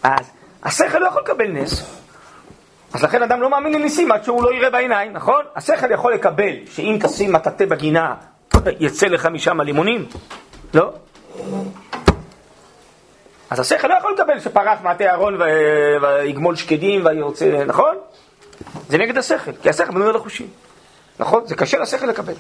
[0.03, 0.31] אז
[0.62, 1.83] השכל לא יכול לקבל נס.
[2.92, 5.45] אז לכן אדם לא מאמין לניסים עד שהוא לא יראה בעיניים, נכון?
[5.57, 8.14] השכל יכול לקבל שאם תשים מטאטא בגינה,
[8.81, 10.07] יצא לך משם לימונים?
[10.75, 10.92] לא.
[13.51, 17.97] אז השכל לא יכול לקבל שפרח מעטה אהרון ויגמול שקדים וירצה, נכון?
[18.88, 20.49] זה נגד השכל, כי השכל בנוי על החושים.
[21.18, 21.47] נכון?
[21.47, 22.35] זה קשה לשכל לקבל.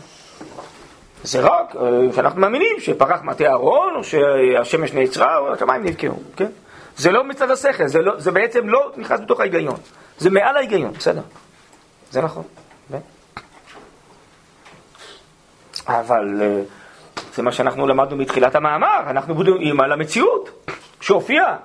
[1.22, 6.50] זה רק אה, שאנחנו מאמינים שפרח מטה אהרון, או שהשמש נעצרה, או השמיים נבקעו, כן?
[6.96, 9.76] זה לא מצד השכל, זה, לא, זה בעצם לא נכנס בתוך ההיגיון.
[10.18, 11.22] זה מעל ההיגיון, בסדר.
[12.10, 12.42] זה נכון.
[15.88, 16.62] אבל אה,
[17.34, 21.56] זה מה שאנחנו למדנו מתחילת המאמר, אנחנו בודקים על המציאות שהופיעה.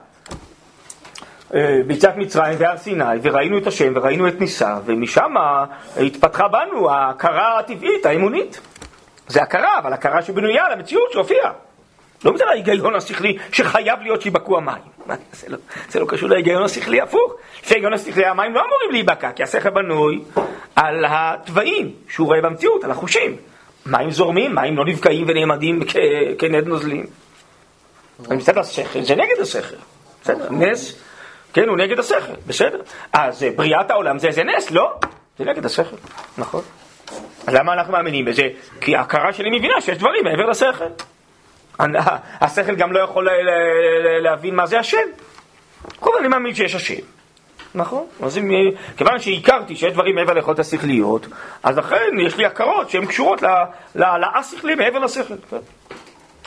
[1.54, 5.34] אה, ביצת מצרים והר סיני, וראינו את השם וראינו את ניסה, ומשם
[5.98, 8.60] התפתחה בנו ההכרה הטבעית, האמונית.
[9.28, 11.52] זה הכרה, אבל הכרה שבנויה על המציאות שהופיעה.
[12.26, 14.82] לא מצד ההיגיון השכלי שחייב להיות שיבקעו המים.
[15.32, 15.58] זה לא,
[15.90, 17.36] זה לא קשור להיגיון השכלי הפוך.
[17.64, 20.24] לפי ההיגיון השכלי המים לא אמורים להיבקע, כי השכל בנוי
[20.76, 23.36] על התוואים שהוא רואה במציאות, על החושים.
[23.86, 25.80] מים זורמים, מים לא נבקעים ונעמדים
[26.40, 27.06] כנד נוזלים.
[28.20, 29.76] מצד השכל, זה נגד השכל.
[30.24, 30.96] בסדר, נס,
[31.54, 32.82] כן, הוא נגד השכל, בסדר.
[33.14, 34.94] אז בריאת העולם זה איזה נס, לא?
[35.38, 35.96] זה נגד השכל,
[36.38, 36.62] נכון.
[37.48, 38.44] למה אנחנו מאמינים בזה?
[38.82, 40.86] כי ההכרה שלי מבינה שיש דברים מעבר לשכל.
[42.42, 43.28] השכל גם לא יכול
[44.22, 44.98] להבין מה זה השם.
[46.00, 47.02] קודם אני מאמין שיש השם.
[47.76, 48.06] נכון?
[48.24, 48.52] אז אם,
[48.98, 51.28] כיוון שהכרתי שיש דברים מעבר ליכולת השכליות,
[51.64, 53.42] אז לכן יש לי הכרות שהן קשורות
[53.96, 55.34] לאס-שכלי מעבר לשכל.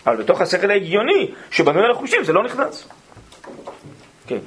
[0.07, 2.88] אבל בתוך השכל ההגיוני, שבנוי על החושים, זה לא נכנס.
[4.27, 4.38] כן.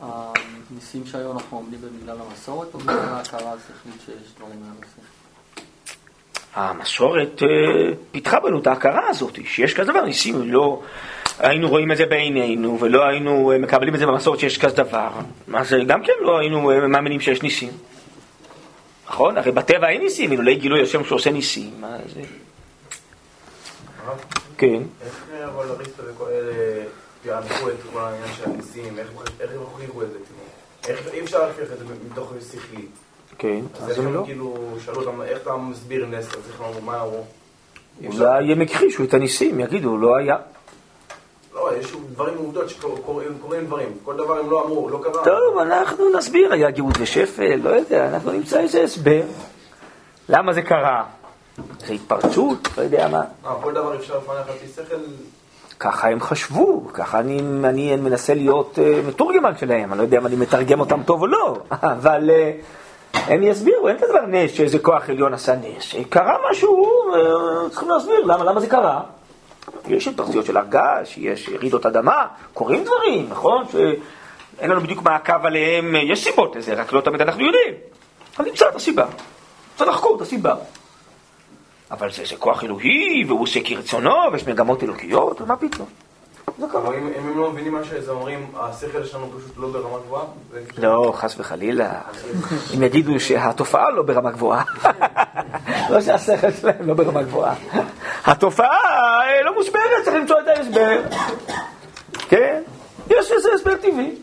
[0.00, 5.13] הניסים שהיום אנחנו עומדים בגלל המסורת, או בגלל ההכרה השכלית שיש דברים מהנושא?
[6.54, 7.48] המסורת אה,
[8.12, 10.82] פיתחה בנו את ההכרה הזאת, שיש כזה דבר, ניסים, לא
[11.38, 15.10] היינו רואים את זה בעינינו, ולא היינו אה, מקבלים את זה במסורת שיש כזה דבר,
[15.54, 17.72] אז גם כן לא היינו אה, מאמינים שיש ניסים.
[19.08, 19.38] נכון?
[19.38, 21.70] הרי בטבע אין ניסים, אילולא גילוי השם שעושה ניסים.
[21.80, 22.20] מה זה?
[24.58, 24.82] כן.
[25.04, 26.84] איך אבל אריסטו וכל אלה
[27.24, 28.98] יענקו את כל העניין של הניסים?
[28.98, 30.18] איך הם הוכיחו את זה?
[30.88, 32.86] איך אי אפשר להוכיח את זה מתוך שכלי?
[33.38, 34.22] כן, אז הם לא.
[34.24, 36.28] כאילו, שאלו אותם, איך אתה מסביר נס?
[36.28, 37.24] אז איך אמרו, מה אמרו?
[38.06, 40.36] אולי הם הכחישו את הניסים, יגידו, לא היה.
[41.54, 43.88] לא, יש דברים עובדות שקורים דברים.
[44.02, 45.24] כל דבר הם לא אמרו, לא קרה.
[45.24, 49.22] טוב, אנחנו נסביר, היה גאות ושפל, לא יודע, אנחנו נמצא איזה הסבר.
[50.28, 51.04] למה זה קרה?
[51.86, 53.22] זה התפרצות, לא יודע מה.
[53.46, 54.96] אה, כל דבר אפשר לפענח על פי שכל?
[55.78, 60.26] ככה הם חשבו, ככה אני, אני מנסה להיות uh, מתורגמן שלהם, אני לא יודע אם
[60.26, 61.58] אני מתרגם אותם טוב או לא,
[61.92, 62.30] אבל...
[62.30, 62.64] Uh,
[63.14, 65.94] הם יסבירו, אין כזה נס שאיזה כוח עליון עשה נס.
[66.08, 69.00] קרה משהו, אה, צריכים להסביר למה, למה זה קרה.
[69.88, 73.64] יש התפרצויות של הרגש, יש ירידות אדמה, קורים דברים, נכון?
[73.72, 77.74] שאין לנו בדיוק מעקב עליהם, יש סיבות לזה, רק לא תמיד אנחנו יודעים.
[78.38, 79.06] אז נמצא את הסיבה.
[79.76, 80.54] צריך לחקור את הסיבה.
[81.90, 85.88] אבל זה, זה כוח אלוהי, והוא עושה כרצונו, ויש מגמות אלוקיות, מה פתאום?
[86.58, 86.80] זה קרה.
[86.82, 90.24] אבל אם הם לא מבינים מה שזה אומרים, השכל שלנו פשוט לא ברמה גבוהה?
[90.52, 92.00] זה- לא, חס וחלילה.
[92.74, 94.62] אם יגידו שהתופעה לא ברמה גבוהה.
[95.90, 97.54] לא שהשכל שלהם לא ברמה גבוהה.
[98.24, 98.68] התופעה
[99.22, 101.00] אה, לא מוסברת, צריך למצוא את ההסבר.
[102.28, 102.62] כן?
[103.10, 104.14] יש איזה הסבר טבעי.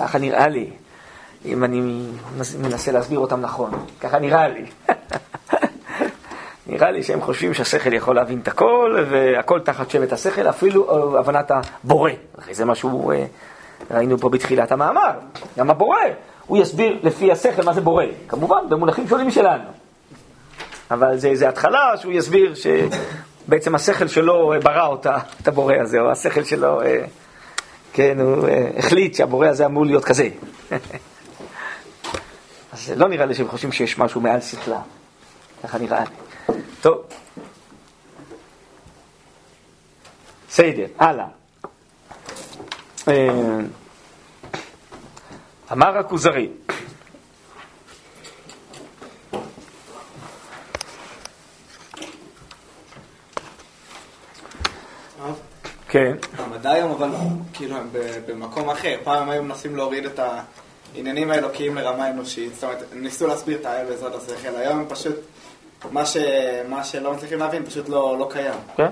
[0.00, 0.70] ככה נראה לי,
[1.44, 2.06] אם אני
[2.58, 3.70] מנסה להסביר אותם נכון.
[4.00, 4.64] ככה נראה לי.
[6.66, 11.20] נראה לי שהם חושבים שהשכל יכול להבין את הכל, והכל תחת שבט השכל, אפילו אה,
[11.20, 12.10] הבנת הבורא.
[12.38, 13.24] הרי זה מה שהוא אה,
[13.90, 15.10] ראינו פה בתחילת המאמר.
[15.58, 15.98] גם הבורא,
[16.46, 18.04] הוא יסביר לפי השכל מה זה בורא.
[18.28, 19.64] כמובן, במונחים שונים שלנו.
[20.90, 26.00] אבל זה, זה התחלה שהוא יסביר שבעצם השכל שלו אה, ברא אותה, את הבורא הזה,
[26.00, 26.80] או השכל שלו,
[27.92, 30.28] כן, הוא החליט שהבורא הזה אמור להיות כזה.
[32.72, 34.80] אז לא נראה לי שהם חושבים שיש משהו מעל שכלה.
[35.62, 36.21] ככה נראה לי.
[36.82, 37.02] טוב.
[40.48, 41.26] בסדר, הלאה.
[43.08, 43.58] אה,
[45.72, 46.48] אמר הכוזרי,
[55.88, 57.08] כן, המדע היום אבל
[57.52, 57.88] כאילו הם
[58.26, 60.20] במקום אחר, פעם הם היו מנסים להוריד את
[60.94, 65.16] העניינים האלוקיים לרמה אנושית, זאת אומרת, ניסו להסביר את האל בעזרת השכל, היום הם פשוט,
[65.90, 66.16] מה, ש...
[66.68, 68.54] מה שלא מצליחים להבין פשוט לא, לא קיים.
[68.76, 68.88] כן,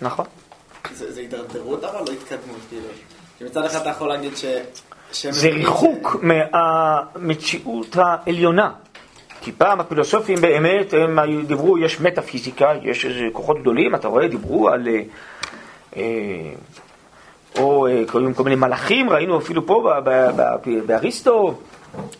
[0.00, 0.24] נכון.
[0.92, 2.88] זה, זה הידרדרות אבל לא התקדמות, כאילו.
[3.38, 4.44] כי מצד אחד אתה יכול להגיד ש...
[5.30, 8.72] זה ריחוק מהמציאות העליונה.
[9.40, 14.68] כי פעם הפילוסופים באמת, הם דיברו, יש מטאפיזיקה, יש איזה כוחות גדולים, אתה רואה, דיברו
[14.68, 14.88] על...
[14.88, 15.02] אה,
[15.96, 16.02] אה,
[17.58, 19.92] או אה, קוראים כל מיני מלאכים, ראינו אפילו פה
[20.86, 21.58] באריסטו,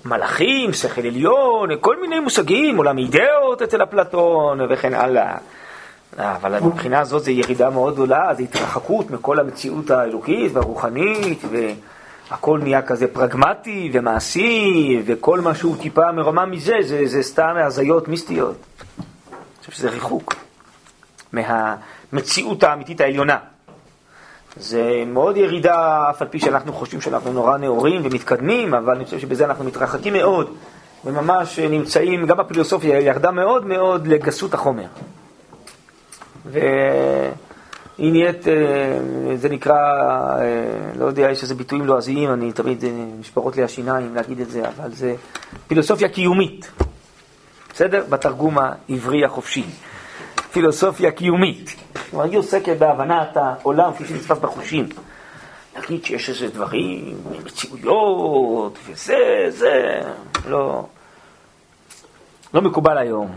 [0.05, 5.37] מלאכים, שכל עליון, כל מיני מושגים, עולם אידאות אצל אפלטון וכן הלאה.
[6.19, 11.43] אבל מבחינה הזאת זו ירידה מאוד גדולה, זו התרחקות מכל המציאות האלוקית והרוחנית,
[12.31, 18.09] והכל נהיה כזה פרגמטי ומעשי, וכל מה שהוא טיפה מרמה מזה, זה, זה סתם הזיות
[18.09, 18.57] מיסטיות.
[18.99, 20.35] אני חושב שזה ריחוק
[21.33, 23.39] מהמציאות האמיתית העליונה.
[24.57, 29.19] זה מאוד ירידה, אף על פי שאנחנו חושבים שאנחנו נורא נאורים ומתקדמים, אבל אני חושב
[29.19, 30.55] שבזה אנחנו מתרחקים מאוד,
[31.05, 34.87] וממש נמצאים, גם הפילוסופיה ירדה מאוד מאוד לגסות החומר.
[36.45, 36.63] והיא
[37.99, 38.99] נהיית, אה,
[39.37, 39.75] זה נקרא,
[40.39, 40.45] אה,
[40.99, 42.91] לא יודע, יש איזה ביטויים לועזיים, אני תמיד, אה,
[43.21, 45.15] נשברות לי השיניים להגיד את זה, אבל זה
[45.69, 46.71] פילוסופיה קיומית,
[47.73, 48.05] בסדר?
[48.09, 49.65] בתרגום העברי החופשי.
[50.57, 51.75] פילוסופיה קיומית.
[52.11, 54.89] כלומר, היא עוסקת בהבנת העולם כפי שנתפס בחושים.
[55.77, 60.01] להגיד שיש איזה דברים, מציאויות, וזה, זה,
[60.49, 60.87] לא,
[62.55, 63.33] לא מקובל היום.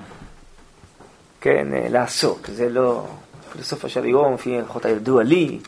[1.42, 3.06] כן, אה, לעסוק, זה לא,
[3.52, 5.60] פילוסופיה של היום, לפי לפחות הידוע לי,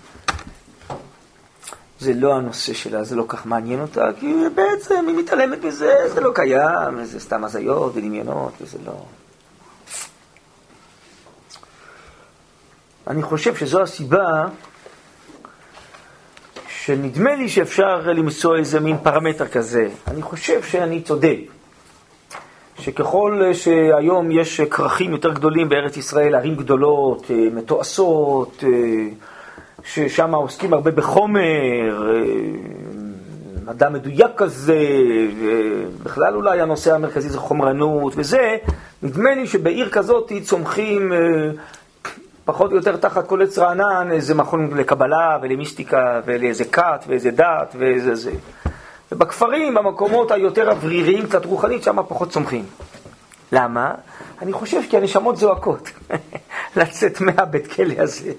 [1.99, 6.21] זה לא הנושא שלה, זה לא כך מעניין אותה, כי בעצם היא מתעלמת מזה, זה
[6.21, 8.93] לא קיים, זה סתם הזיות ודמיונות, וזה לא...
[13.07, 14.47] אני חושב שזו הסיבה
[16.69, 19.89] שנדמה לי שאפשר למצוא איזה מין פרמטר כזה.
[20.07, 21.37] אני חושב שאני צודק.
[22.81, 28.69] שככל שהיום יש כרכים יותר גדולים בארץ ישראל, ערים גדולות, אה, מתועשות, אה,
[29.83, 32.21] ששם עוסקים הרבה בחומר, אה,
[33.65, 34.77] מדע מדויק כזה,
[36.03, 38.57] בכלל אולי הנושא המרכזי זה חומרנות וזה,
[39.03, 41.11] נדמה לי שבעיר כזאת צומחים
[42.51, 47.75] פחות או יותר תחת כל עץ רענן איזה מכון לקבלה ולמיסטיקה ולאיזה כת ואיזה דת
[47.79, 48.31] ואיזה זה.
[49.11, 52.65] ובכפרים, במקומות היותר אווריריים, קצת רוחנית, שם פחות צומחים.
[53.51, 53.93] למה?
[54.41, 55.89] אני חושב כי הנשמות זועקות.
[56.77, 58.31] לצאת מהבית כלא הזה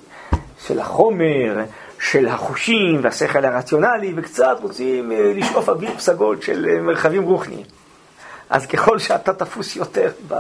[0.67, 1.65] של החומר,
[2.01, 7.67] של החושים והשכל הרציונלי, וקצת רוצים אה, לשאוף אוויר פסגות של אה, מרחבים רוחניים.
[8.51, 10.35] אז ככל שאתה תפוס יותר ב...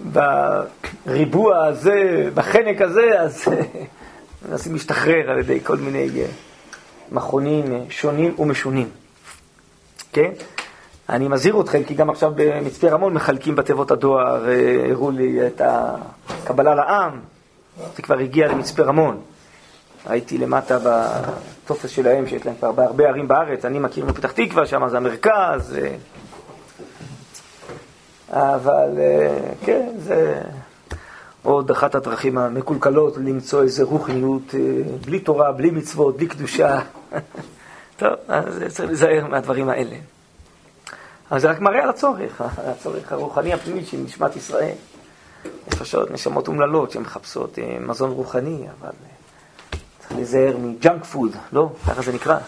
[0.00, 3.44] בריבוע הזה, בחנק הזה, אז
[4.48, 6.26] מנסים להשתחרר על ידי כל מיני אה,
[7.12, 8.88] מכונים שונים ומשונים.
[10.12, 10.30] כן?
[11.08, 15.60] אני מזהיר אתכם, כי גם עכשיו במצפה רמון מחלקים בתיבות הדואר, אה, הראו לי את
[15.64, 17.20] הקבלה לעם,
[17.96, 19.20] זה כבר הגיע למצפה רמון.
[20.06, 24.88] הייתי למטה בטופס שלהם, שיש להם כבר בהרבה ערים בארץ, אני מכיר מפתח תקווה, שם
[24.88, 25.76] זה המרכז.
[28.36, 28.54] אה.
[28.54, 30.42] אבל אה, כן, זה
[31.42, 34.54] עוד אחת הדרכים המקולקלות למצוא איזה רוחניות
[35.04, 36.80] בלי תורה, בלי מצוות, בלי קדושה.
[37.98, 39.96] טוב, אז צריך להיזהר מהדברים האלה.
[41.30, 44.74] אבל זה רק מראה על הצורך, הצורך הרוחני הפנימי של נשמת ישראל.
[45.44, 48.90] יש פשוט נשמות אומללות שמחפשות מזון רוחני, אבל
[50.14, 51.70] להיזהר מ junk food, לא?
[51.86, 52.38] ככה זה נקרא.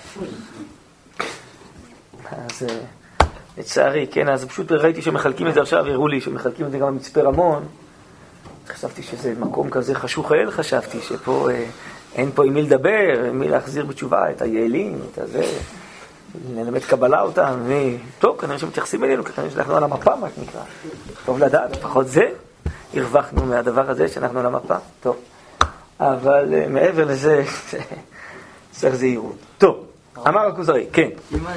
[2.33, 2.98] אז אה,
[3.59, 6.87] לצערי, כן, אז פשוט ראיתי שמחלקים את זה עכשיו, הראו לי שמחלקים את זה גם
[6.87, 7.65] במצפה רמון.
[8.69, 11.65] חשבתי שזה מקום כזה חשוך אל, חשבתי שפה אה,
[12.15, 15.45] אין פה עם מי לדבר, עם מי להחזיר בתשובה את היעלים, את הזה,
[16.55, 17.99] ללמד קבלה אותם, מי...
[18.19, 20.61] טוב, כנראה שמתייחסים אלינו, כנראה שאנחנו על המפה, מה שנקרא.
[21.25, 22.29] טוב לדעת, לפחות זה,
[22.95, 24.77] הרווחנו מהדבר הזה שאנחנו על המפה.
[25.01, 25.17] טוב.
[26.01, 27.45] אבל אה, מעבר לזה,
[28.73, 29.37] צריך זהירות.
[29.59, 29.85] טוב,
[30.27, 31.09] אמר הכוזרי, כן.
[31.35, 31.53] אם ה-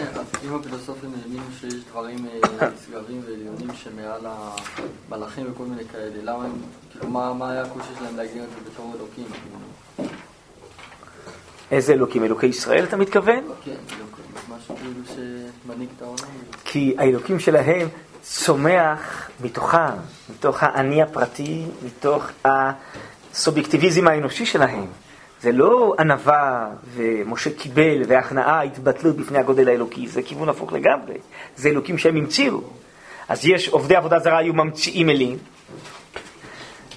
[0.45, 4.25] אם הפילוסופים האמינו שיש דברים אה, נשגבים ועליונים שמעל
[5.09, 6.51] המלאכים וכל מיני כאלה, למה הם,
[6.91, 9.25] כאילו, מה היה הקושי שלהם להגדיר את זה בתור אלוקים?
[9.25, 10.09] כאילו?
[11.71, 12.23] איזה אלוקים?
[12.23, 13.43] אלוקי ישראל אתה מתכוון?
[13.65, 13.71] כן,
[14.55, 15.15] משהו כאילו
[15.65, 16.23] שמנהיג את העולם.
[16.65, 17.87] כי האלוקים שלהם
[18.21, 19.77] צומח מתוכם,
[20.29, 24.85] מתוך האני הפרטי, מתוך הסובייקטיביזם האנושי שלהם.
[25.41, 31.17] זה לא ענווה ומשה קיבל והכנעה התבטלות בפני הגודל האלוקי, זה כיוון הפוך לגמרי.
[31.55, 32.61] זה אלוקים שהם המציאו.
[33.29, 35.37] אז יש עובדי עבודה זרה היו ממציאים אלים,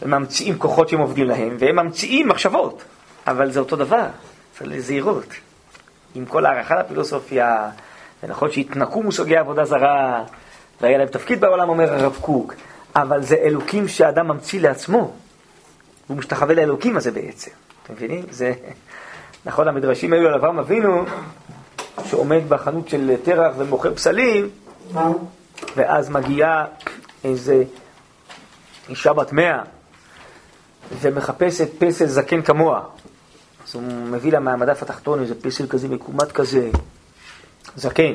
[0.02, 2.82] וממציאים כוחות שהם עובדים להם, והם ממציאים מחשבות,
[3.26, 4.06] אבל זה אותו דבר,
[4.52, 5.26] צריך לזהירות.
[6.14, 7.70] עם כל הערכה לפילוסופיה,
[8.22, 10.24] ונכון שהתנקו מושגי עבודה זרה,
[10.80, 12.54] והיה להם תפקיד בעולם, אומר הרב קוק,
[12.96, 15.12] אבל זה אלוקים שהאדם ממציא לעצמו.
[16.06, 17.50] הוא משתחווה לאלוקים הזה בעצם.
[17.84, 18.24] אתם מבינים?
[18.30, 18.52] זה...
[19.44, 21.04] נכון, המדרשים היו על אברהם אבינו,
[22.04, 24.50] שעומד בחנות של תרח ומוכר פסלים,
[25.76, 26.64] ואז מגיעה
[27.24, 27.64] איזה
[28.88, 29.62] אישה בת מאה,
[31.00, 32.82] ומחפשת פסל זקן כמוה.
[33.66, 36.70] אז הוא מביא לה מהמדף התחתון איזה פסל כזה מקומט כזה,
[37.76, 38.14] זקן.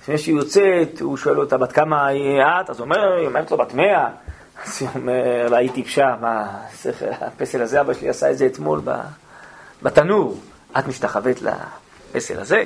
[0.00, 2.70] לפני שהיא יוצאת, הוא שואל אותה, בת כמה את?
[2.70, 4.08] אז הוא אומר, היא אומרת לו, בת מאה.
[4.62, 6.60] אז היא אומר לה, היא טיפשה, מה,
[7.20, 8.80] הפסל הזה, אבא שלי עשה את זה אתמול
[9.82, 10.40] בתנור.
[10.78, 12.62] את משתחוות לפסל הזה?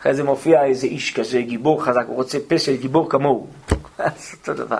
[0.00, 3.46] אחרי זה מופיע איזה איש כזה, גיבור חזק, הוא רוצה פסל גיבור כמוהו.
[3.98, 4.78] אז אותו דבר.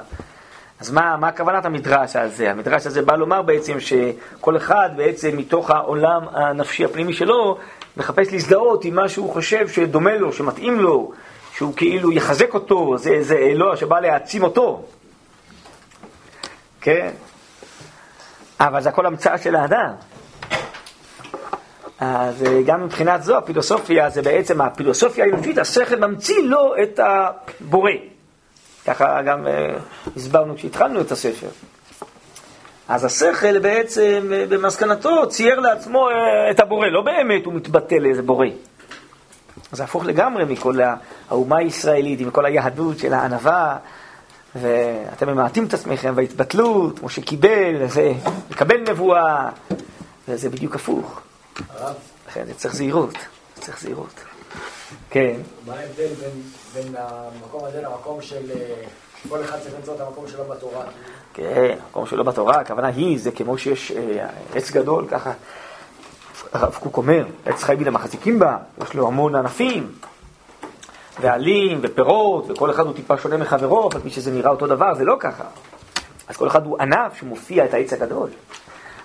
[0.80, 2.50] אז מה, מה כוונת המדרש הזה?
[2.50, 7.58] המדרש הזה בא לומר בעצם שכל אחד בעצם מתוך העולם הנפשי הפנימי שלו
[7.96, 11.12] מחפש להזדהות עם מה שהוא חושב שדומה לו, שמתאים לו,
[11.52, 14.82] שהוא כאילו יחזק אותו, זה, זה אלוה שבא להעצים אותו.
[16.86, 17.10] כן?
[18.60, 19.90] אבל זה הכל המצאה של האדם.
[22.00, 27.90] אז אה, גם מבחינת זו, הפילוסופיה זה בעצם, הפילוסופיה האנושית, השכל ממציא לו את הבורא.
[28.86, 29.76] ככה גם אה,
[30.16, 31.46] הסברנו כשהתחלנו את הספר.
[32.88, 36.08] אז השכל בעצם, אה, במסקנתו, צייר לעצמו
[36.50, 38.46] את הבורא, לא באמת הוא מתבטא לאיזה בורא.
[39.72, 40.78] זה הפוך לגמרי מכל
[41.28, 43.76] האומה הישראלית, מכל היהדות של הענווה,
[44.54, 48.12] ואתם ממעטים את עצמכם בהתבטלות, כמו שקיבל, זה
[48.50, 49.48] לקבל נבואה,
[50.28, 51.20] וזה בדיוק הפוך.
[52.28, 53.14] לכן זה צריך זהירות,
[53.54, 54.24] צריך זהירות.
[55.10, 55.36] כן.
[55.66, 56.42] מה ההבדל בין,
[56.74, 58.84] בין המקום הזה למקום של אה,
[59.28, 60.84] כל אחד צריך למצוא את המקום שלו בתורה?
[61.34, 65.32] כן, מקום שלא בתורה, הכוונה היא, זה כמו שיש אה, עץ גדול, ככה
[66.52, 69.92] הרב קוק אומר, עץ חי מן המחזיקים בה, יש לו המון ענפים,
[71.20, 75.04] ועלים ופירות, וכל אחד הוא טיפה שונה מחברו, אבל מי שזה נראה אותו דבר, זה
[75.04, 75.44] לא ככה.
[76.28, 78.30] אז כל אחד הוא ענף שמופיע את העץ הגדול.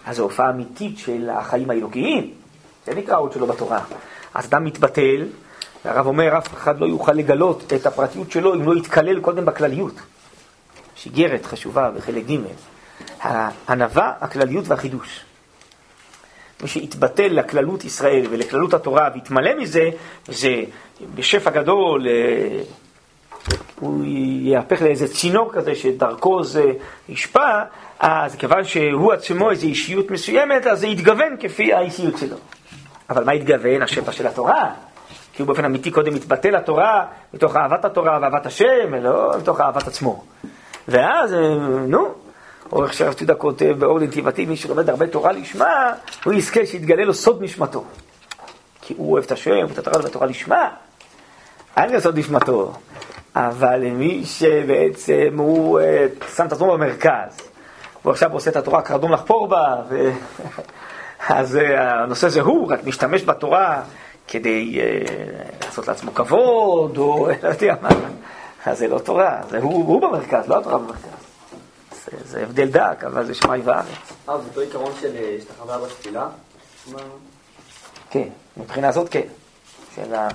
[0.06, 2.34] אז זו הופעה אמיתית של החיים האלוקיים,
[2.86, 3.80] זה נקרא עוד שלא בתורה.
[4.34, 5.26] אז אדם מתבטל,
[5.86, 9.94] והרב אומר, אף אחד לא יוכל לגלות את הפרטיות שלו אם לא יתקלל קודם בכלליות.
[10.98, 12.38] יש איגרת חשובה בחלק ג',
[13.22, 15.26] הענווה, הכלליות והחידוש.
[16.62, 19.90] מי שיתבטל לכללות ישראל ולכללות התורה ויתמלא מזה,
[20.28, 20.64] זה
[21.16, 22.62] בשפע גדול, אה,
[23.80, 24.04] הוא
[24.42, 26.64] יהפך לאיזה צינור כזה שדרכו זה
[27.10, 27.64] ישפע,
[28.00, 32.36] אז כיוון שהוא עצמו איזו אישיות מסוימת, אז זה יתגוון כפי האישיות שלו.
[33.10, 33.82] אבל מה יתגוון?
[33.82, 34.70] השפע של התורה.
[35.34, 39.88] כי הוא באופן אמיתי קודם מתבטא לתורה, מתוך אהבת התורה ואהבת השם, לא מתוך אהבת
[39.88, 40.24] עצמו.
[40.88, 41.40] ואז, אה,
[41.88, 42.08] נו,
[42.72, 45.94] או איך שהרב יהודה כותב באור נתיבתי, מי שלומד הרבה תורה לשמה,
[46.26, 47.84] הוא יזכה שיתגלה לו סוד נשמתו.
[48.82, 50.70] כי הוא אוהב את השם, את התורה והתורה לשמה.
[51.78, 52.74] אין לו סוד נשמתו.
[53.36, 56.06] אבל מי שבעצם הוא אה,
[56.36, 57.38] שם את עצמו במרכז,
[58.02, 60.12] והוא עכשיו עושה את התורה קרדום לחפור בה, ו...
[61.30, 63.82] אז אה, הנושא זה הוא, רק משתמש בתורה
[64.28, 64.86] כדי אה,
[65.66, 67.90] לעשות לעצמו כבוד, או לא יודע מה.
[68.66, 71.21] אז זה לא תורה, זה הוא, הוא במרכז, לא התורה במרכז.
[72.26, 73.86] זה, הבדל דק, אבל זה שמאי וארץ.
[74.30, 76.30] אה, זה אותו עיקרון של השתחווה בתפילה?
[78.10, 78.28] כן,
[78.58, 79.28] מבחינה זאת כן.
[79.96, 80.28] של ה...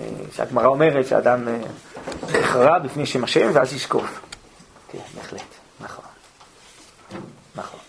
[0.00, 1.58] אה, שהגמרא אומרת שאדם אה,
[2.38, 4.20] יכרע בפני שם השם ואז ישקוף.
[4.92, 5.40] כן, בהחלט,
[5.80, 6.04] נכון.
[7.54, 7.80] נכון.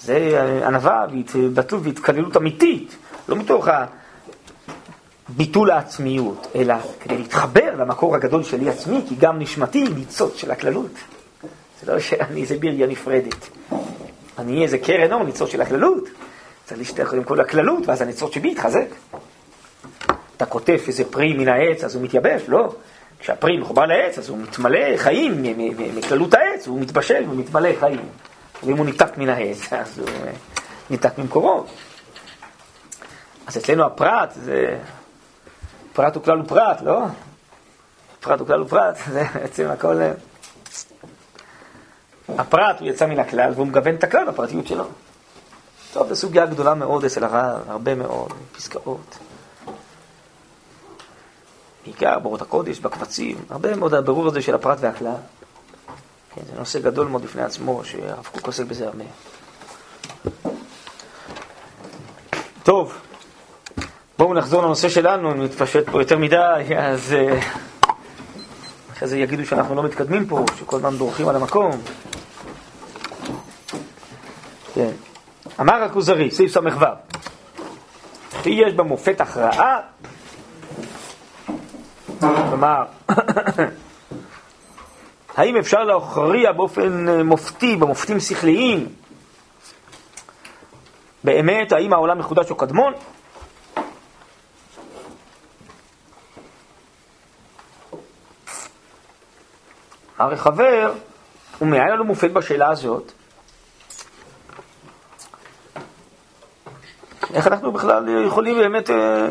[0.00, 2.96] זה ענווה והתבטלות והתקללות אמיתית,
[3.28, 3.68] לא מתוך
[5.36, 10.50] ביטול העצמיות, אלא כדי להתחבר למקור הגדול שלי עצמי, כי גם נשמתי היא ניצוץ של
[10.50, 10.90] הכללות.
[11.82, 13.48] זה לא שאני איזה בירגיה נפרדת.
[14.38, 16.08] אני איזה קרן אור, ניצוץ של הכללות.
[16.64, 18.86] צריך להשתתף קודם כל לכללות, ואז הניצוץ שבי יתחזק.
[20.36, 22.72] אתה קוטף איזה פרי מן העץ, אז הוא מתייבש, לא.
[23.18, 25.42] כשהפרי מחובר לעץ, אז הוא מתמלא חיים
[25.96, 28.00] מכללות העץ, הוא מתבשל ומתמלא חיים.
[28.62, 30.32] ואם הוא ניתק מן העץ, אז הוא אה,
[30.90, 31.64] ניתק ממקורו.
[33.46, 34.78] אז אצלנו הפרט זה...
[35.92, 37.00] פרט הוא כלל ופרט, לא?
[38.20, 40.00] פרט הוא כלל ופרט, זה בעצם הכל...
[40.00, 40.12] אה,
[42.38, 44.84] הפרט הוא יצא מן הכלל והוא מגוון את הכלל בפרטיות שלו.
[45.92, 49.18] טוב, זו סוגיה גדולה מאוד אצל הרב, הרבה מאוד פסקאות.
[51.84, 55.14] בעיקר בורות הקודש, בקבצים, הרבה מאוד הבירור הזה של הפרט והכלל.
[56.34, 59.04] כן, זה נושא גדול מאוד בפני עצמו, שהרב קוק עוסק בזה הרבה.
[62.62, 62.98] טוב,
[64.20, 66.36] בואו נחזור לנושא שלנו, אם נתפשט פה יותר מדי,
[66.78, 67.40] אז אה,
[68.92, 71.70] אחרי זה יגידו שאנחנו לא מתקדמים פה, שכל הזמן דורכים על המקום.
[74.74, 74.90] כן.
[75.60, 76.60] אמר הכוזרי, סעיף ס"ו,
[78.32, 79.80] וכי יש במופת הכרעה,
[82.20, 82.84] כלומר,
[85.36, 88.88] האם אפשר להכריע באופן אה, מופתי, במופתים שכליים,
[91.24, 92.92] באמת, האם העולם מחודש או קדמון?
[100.20, 100.92] הרי חבר,
[101.58, 103.12] הוא מאין לנו מופת בשאלה הזאת?
[107.34, 109.28] איך אנחנו בכלל יכולים באמת אה,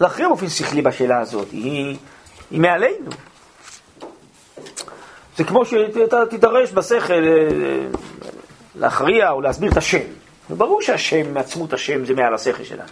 [0.00, 1.50] להכריע באופן שכלי בשאלה הזאת?
[1.50, 1.96] היא,
[2.50, 3.10] היא מעלינו.
[5.36, 7.86] זה כמו שאתה תידרש בשכל אה,
[8.74, 10.04] להכריע או להסביר את השם.
[10.50, 12.88] ברור שהשם, מעצמות השם, זה מעל השכל שלנו.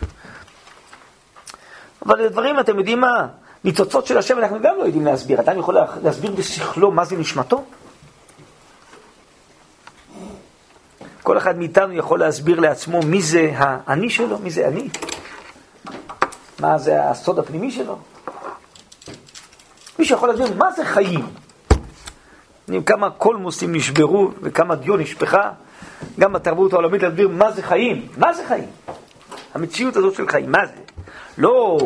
[2.07, 3.27] אבל דברים, אתם יודעים מה?
[3.65, 5.41] ניצוצות של השם אנחנו גם לא יודעים להסביר.
[5.41, 7.65] אדם יכול להסביר בשכלו מה זה נשמתו?
[11.23, 14.89] כל אחד מאיתנו יכול להסביר לעצמו מי זה האני שלו, מי זה אני.
[16.61, 17.99] מה זה הסוד הפנימי שלו.
[19.99, 21.27] מי שיכול להסביר מה זה חיים.
[22.87, 25.51] כמה קולמוסים נשברו וכמה דיו נשפכה,
[26.19, 28.09] גם בתרבות העולמית להסביר מה זה חיים.
[28.17, 28.67] מה זה חיים?
[29.55, 30.73] המציאות הזאת של חיים, מה זה?
[31.39, 31.79] לא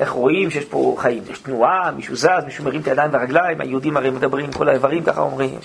[0.00, 3.96] איך רואים שיש פה חיים, יש תנועה, מישהו זז, מישהו מרים את הידיים והרגליים, היהודים
[3.96, 5.58] הרי מדברים, כל האיברים ככה אומרים.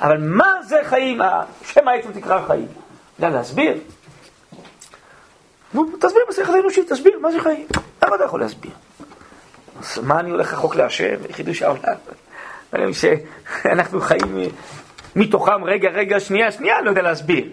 [0.00, 1.20] אבל מה זה חיים?
[1.62, 2.66] שם העצם תקרא חיים.
[3.18, 3.74] יודע להסביר?
[5.74, 7.66] נו, תסביר בשכל האנושי, תסביר, מה זה חיים?
[8.02, 8.72] למה אתה יכול להסביר?
[9.80, 11.94] אז מה אני הולך רחוק להשם, חידוש העולם?
[12.72, 14.38] דברים שאנחנו חיים
[15.16, 17.52] מתוכם רגע, רגע, שנייה, שנייה, אני לא יודע להסביר.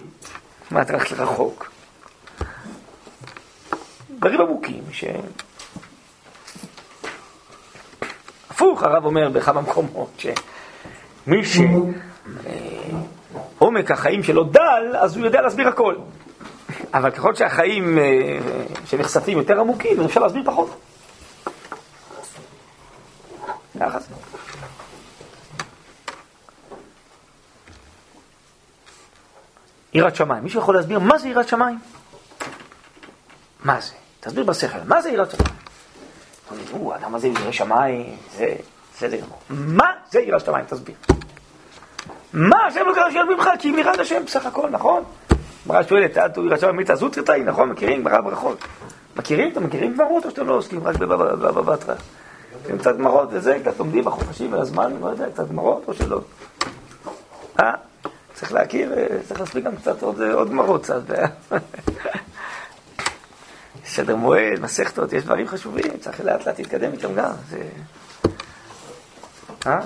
[0.72, 1.72] מה אתה הולך רחוק?
[4.10, 5.04] דברים עמוקים ש...
[8.62, 11.42] הפוך, הרב אומר בכמה מקומות, שמי
[13.58, 15.96] שעומק החיים שלו דל, אז הוא יודע להסביר הכל.
[16.94, 18.38] אבל ככל שהחיים אה,
[18.86, 20.80] שנחשפים יותר עמוקים, אז אפשר להסביר פחות.
[29.94, 30.44] יראת שמיים.
[30.44, 31.80] מישהו יכול להסביר מה זה יראת שמיים?
[33.64, 33.94] מה זה?
[34.20, 35.71] תסביר בשכל, מה זה יראת שמיים?
[36.72, 38.56] הוא, האדם הזה ירא שמיים, זה
[38.96, 39.40] בסדר גמור.
[39.50, 40.66] מה זה יראת שמיים?
[40.66, 40.96] תסביר.
[42.34, 43.50] מה השם לא קרא שיהיה ממך?
[43.60, 45.04] כי אם יראת השם בסך הכל, נכון?
[45.66, 47.70] הגמרא שואלת, אל תהיו יראת שמיים מיתא זוטרתאי, נכון?
[47.70, 48.04] מכירים?
[48.04, 48.58] גמרא ברכות.
[49.16, 49.52] מכירים?
[49.52, 51.96] אתם מכירים גמרות או שאתם לא עוסקים רק בבבא בתרא?
[52.66, 56.22] אתם קצת גמרות וזה, קצת לומדים בחופשים והזמן, לא יודע, קצת גמרות או שלא?
[57.60, 57.74] אה?
[58.34, 61.02] צריך להכיר, אה, צריך להספיק גם קצת עוד גמרות קצת.
[63.86, 67.32] סדר מועד, מסכתות, יש דברים חשובים, צריך לאט לאט להתקדם איתם גם.
[67.50, 67.70] זה...
[69.68, 69.80] אה?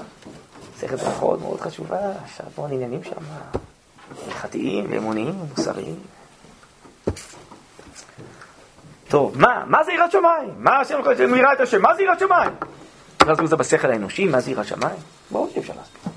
[0.75, 3.15] מסכת ברכות מאוד חשובה, יש המון עניינים שם,
[4.25, 5.99] הלכתיים ואמוניים ומוסריים.
[9.07, 9.63] טוב, מה?
[9.65, 10.49] מה זה יראת שמיים?
[10.57, 10.99] מה השם
[11.35, 11.81] יראה את השם?
[11.81, 12.51] מה זה יראת שמיים?
[13.25, 14.97] להסביר זה בשכל האנושי, מה זה יראת שמיים?
[15.31, 16.13] ברור שאפשר להסביר.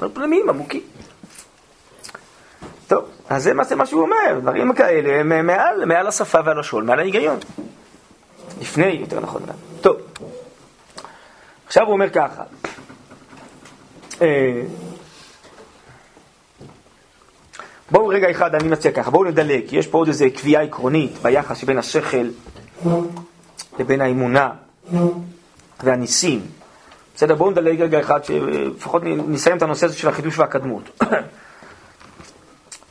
[0.00, 0.82] אבל פנימיים, עמוקים.
[3.28, 6.98] אז זה מה, זה מה שהוא אומר, דברים כאלה הם מעל, מעל השפה והלשון, מעל
[6.98, 7.38] ההיגיון.
[8.60, 9.42] לפני, יותר נכון.
[9.80, 9.96] טוב,
[11.66, 12.42] עכשיו הוא אומר ככה.
[14.22, 14.62] אה,
[17.90, 21.58] בואו רגע אחד, אני מציע ככה, בואו נדלג, יש פה עוד איזו קביעה עקרונית ביחס
[21.58, 22.26] שבין השכל
[23.78, 24.50] לבין האמונה
[25.82, 26.40] והניסים.
[27.16, 31.02] בסדר, בואו נדלג רגע אחד, שלפחות נסיים את הנושא הזה של החידוש והקדמות.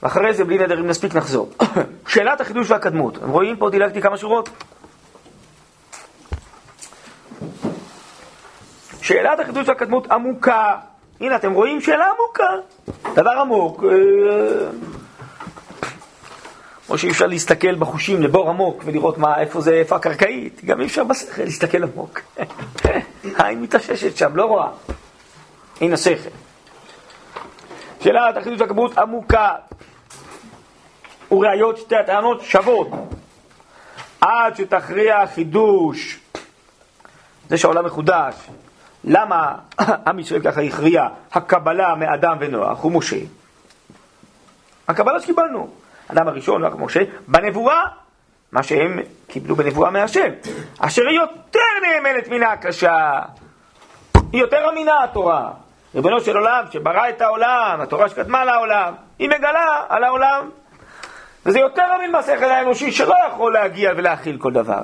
[0.03, 1.49] ואחרי זה, בלי נדר, אם נספיק, נחזור.
[2.07, 3.17] שאלת החידוש והקדמות.
[3.17, 4.49] אתם רואים פה דילגתי כמה שורות?
[9.01, 10.75] שאלת החידוש והקדמות עמוקה.
[11.21, 12.49] הנה, אתם רואים שאלה עמוקה.
[13.13, 13.83] דבר עמוק.
[13.83, 13.89] אה,
[16.87, 20.85] כמו שאי אפשר להסתכל בחושים לבור עמוק ולראות מה, איפה זה, איפה הקרקעית, גם אי
[20.85, 22.19] אפשר בשכל להסתכל עמוק.
[23.37, 24.67] העין מתאוששת שם, לא רואה.
[25.81, 26.29] הנה השכל.
[27.99, 29.49] שאלת החידוש והקדמות עמוקה.
[31.33, 32.87] וראיות שתי הטענות שוות.
[34.21, 36.19] עד שתכריע החידוש,
[37.49, 38.35] זה שהעולם מחודש,
[39.03, 39.55] למה
[40.07, 43.17] עם ישראל ככה הכריע הקבלה מאדם ונוח ומשה?
[44.87, 45.69] הקבלה שקיבלנו,
[46.07, 47.81] אדם הראשון, נוח ומשה, בנבואה,
[48.51, 50.29] מה שהם קיבלו בנבואה מהשם,
[50.79, 53.19] אשר היא יותר נאמנת מן ההקשה,
[54.31, 55.51] היא יותר אמינה התורה.
[55.95, 60.49] ריבונו של עולם שברא את העולם, התורה שקדמה לעולם, היא מגלה על העולם.
[61.45, 64.81] וזה יותר אמין מהשכל האנושי שלא יכול להגיע ולהכיל כל דבר.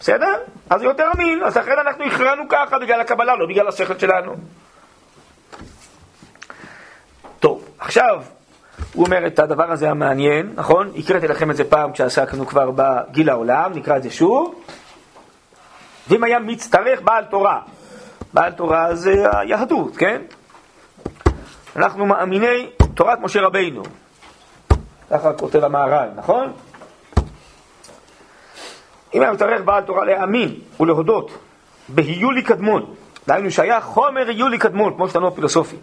[0.00, 0.34] בסדר?
[0.70, 4.34] אז זה יותר אמין, אז לכן אנחנו הכרענו ככה בגלל הקבלה, לא בגלל השכל שלנו.
[7.40, 8.22] טוב, עכשיו
[8.94, 10.92] הוא אומר את הדבר הזה המעניין, נכון?
[10.96, 14.64] הקראתי לכם את זה פעם כשעסקנו כבר בגיל העולם, נקרא את זה שוב.
[16.08, 17.60] ואם היה מצטרך בעל תורה,
[18.34, 20.22] בעל תורה זה היהדות, כן?
[21.76, 23.82] אנחנו מאמיני תורת משה רבינו.
[25.12, 26.52] ככה כותב המהר"ל, נכון?
[29.14, 31.30] אם היה מצטרך בעל תורה להאמין ולהודות
[31.88, 32.94] בהיולי קדמון,
[33.26, 35.76] דהיינו שהיה חומר היולי קדמון, כמו שתנו הפילוסופי.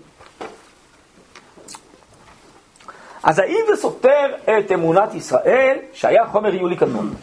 [3.23, 7.13] אז האם זה סותר את אמונת ישראל שהיה חומר היולי קדמון?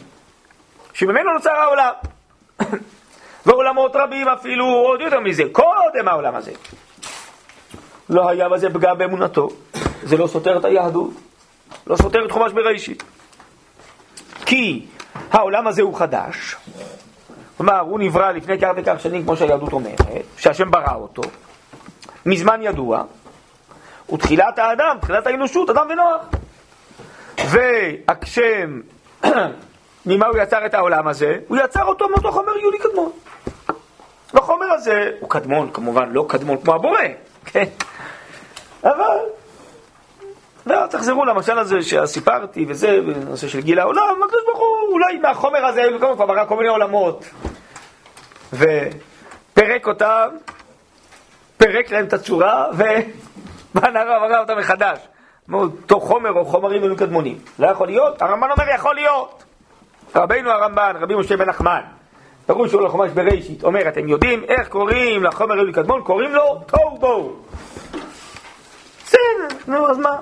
[0.93, 1.91] שממנו נוצר העולם.
[3.45, 6.51] ועולמות רבים אפילו עוד יותר מזה, קודם העולם הזה.
[8.09, 9.49] לא היה בזה פגם באמונתו,
[10.03, 11.11] זה לא סותר את היהדות,
[11.87, 13.03] לא סותר את חומש בראשית.
[14.45, 14.85] כי
[15.31, 16.55] העולם הזה הוא חדש,
[17.57, 20.01] כלומר הוא נברא לפני כך וכך שנים כמו שהיהדות אומרת,
[20.37, 21.21] שהשם ברא אותו,
[22.25, 23.03] מזמן ידוע,
[24.13, 26.21] ותחילת האדם, תחילת האנושות, אדם ונוח.
[27.45, 28.79] והשם,
[30.05, 31.37] ממה הוא יצר את העולם הזה?
[31.47, 33.11] הוא יצר אותו מאותו חומר יולי קדמון.
[34.33, 36.99] והחומר הזה הוא קדמון, כמובן לא קדמון כמו הבורא,
[37.45, 37.63] כן?
[38.83, 39.17] אבל,
[40.69, 45.65] ואז תחזרו למשל הזה שסיפרתי וזה, בנושא של גיל העולם, הקדוש ברוך הוא, אולי מהחומר
[45.65, 47.25] הזה, הוא כבר ברא כל מיני עולמות,
[48.53, 50.27] ופרק אותם,
[51.57, 54.99] פירק להם את הצורה, ובנה אותם מחדש.
[55.53, 57.37] אותו חומר או חומרים היו קדמונים.
[57.59, 58.21] לא יכול להיות?
[58.21, 59.43] הרמב"ן אומר יכול להיות.
[60.15, 61.81] רבינו הרמב"ן, רבי משה בן נחמן,
[62.45, 66.01] פירוש של החומש בראשית, אומר, אתם יודעים איך קוראים לחומר היולי קדמון?
[66.01, 67.35] קוראים לו תוהו בוהו.
[69.05, 70.15] בסדר, נו, אז מה?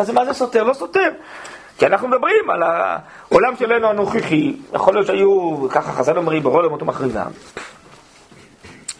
[0.00, 0.64] אז מה זה סותר?
[0.64, 1.10] לא סותר.
[1.78, 6.84] כי אנחנו מדברים על העולם שלנו הנוכחי, יכול להיות שהיו, ככה חז"ל אומרים, ברול למותו
[6.84, 7.30] מחריבם.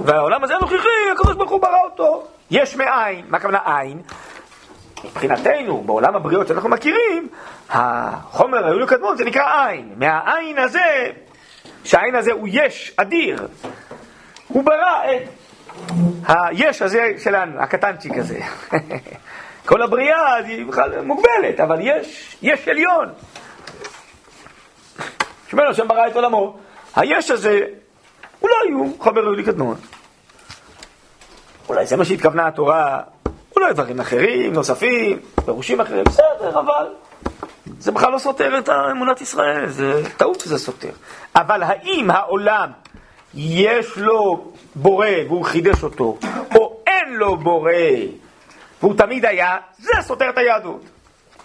[0.01, 2.27] והעולם הזה הנוכחי, הקדוש ברוך הוא ברא אותו.
[2.51, 4.03] יש מאין, מה הכוונה עין?
[5.05, 7.29] מבחינתנו, בעולם הבריאות שאנחנו מכירים,
[7.71, 9.93] החומר היולי קדמון זה נקרא עין.
[9.97, 11.11] מהעין הזה
[11.85, 13.49] שהעין הזה הוא יש אדיר.
[14.49, 15.29] הוא ברא את
[16.29, 18.41] היש הזה שלנו, הקטנצ'יק הזה.
[19.69, 23.09] כל הבריאה היא בכלל מוגבלת, אבל יש, יש עליון.
[25.49, 26.57] שמנו השם ברא את עולמו.
[26.97, 27.61] היש הזה,
[28.43, 29.77] אולי הוא חבר יהודי קדמון.
[31.69, 33.01] אולי זה מה שהתכוונה התורה,
[33.57, 36.95] אולי דברים אחרים, נוספים, פירושים אחרים, בסדר, אבל
[37.79, 40.93] זה בכלל לא סותר את אמונת ישראל, זה טעות שזה סותר.
[41.37, 42.71] אבל האם העולם
[43.35, 46.19] יש לו בורא והוא חידש אותו,
[46.55, 47.73] או אין לו בורא
[48.83, 50.83] והוא תמיד היה, זה סותר את היהדות.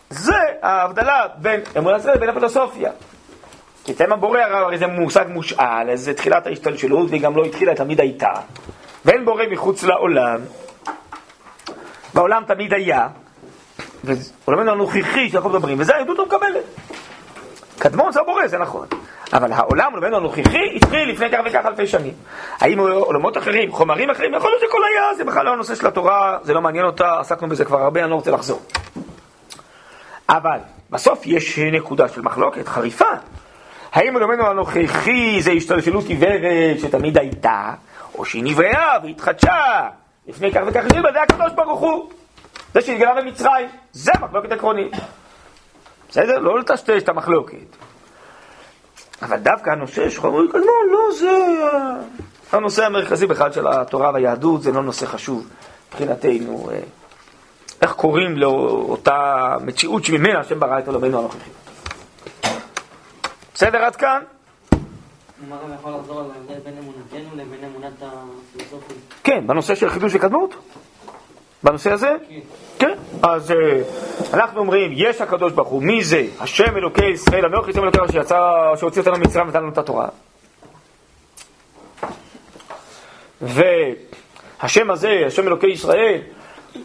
[0.10, 2.92] זה ההבדלה בין אמונת ישראל לבין הפילוסופיה.
[3.84, 7.76] כי תם הבורא הרי זה מושג מושאל, אז זה תחילת ההשתלשלות והיא גם לא התחילה,
[7.76, 8.32] תמיד הייתה.
[9.06, 10.40] ואין בורא מחוץ לעולם,
[12.14, 13.08] והעולם תמיד היה,
[14.04, 16.64] ועולמנו הנוכחי שאנחנו מדברים, וזה העדות לא מקבלת.
[17.80, 18.88] קדמון זה הבורא, זה נכון.
[19.34, 22.14] אבל העולם, עולמנו הנוכחי, התחיל לפני כך וכך אלפי שנים.
[22.60, 26.38] האם עולמות אחרים, חומרים אחרים, יכול להיות שכל היה, זה בכלל לא הנושא של התורה,
[26.42, 28.62] זה לא מעניין אותה, עסקנו בזה כבר הרבה, אני לא רוצה לחזור.
[30.30, 30.58] אבל
[30.90, 33.06] בסוף יש נקודה של מחלוקת חריפה.
[33.94, 37.74] האם עולמנו הנוכחי זה השתלשלות עיוורת שתמיד הייתה,
[38.18, 39.88] או שהיא נבראה והתחדשה
[40.28, 42.10] לפני כך וכך שנים, זה הקדוש ברוך הוא.
[42.74, 44.94] זה שהתגלה במצרים, זה מחלוקת עקרונית.
[46.10, 46.40] בסדר?
[46.40, 47.76] לא לטשטש את המחלוקת.
[49.22, 51.32] אבל דווקא הנושא של חומרי קדמון, לא, זה
[52.52, 55.48] הנושא המרכזי בכלל של התורה והיהדות, זה לא נושא חשוב
[55.90, 56.70] מבחינתנו.
[57.82, 61.50] איך קוראים לאותה מציאות שממנה השם ברא את עולמנו הנוכחי.
[63.54, 64.22] בסדר עד כאן?
[69.24, 70.56] כן, בנושא של חידוש וקדמות?
[71.64, 72.16] בנושא הזה?
[72.80, 72.93] כן.
[73.24, 73.82] אז אה,
[74.34, 76.26] אנחנו אומרים, יש הקדוש ברוך הוא, מי זה?
[76.40, 78.40] השם אלוקי ישראל, אנוכי השם אלוקי שיצא,
[78.76, 80.08] שהוציא אותנו ממצרים ונתן לנו את התורה.
[83.42, 86.22] והשם הזה, השם אלוקי ישראל,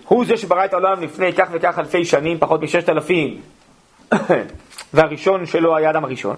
[0.05, 3.41] הוא זה שברא את העולם לפני כך וכך אלפי שנים, פחות מששת אלפים,
[4.95, 6.37] והראשון שלו היה אדם הראשון.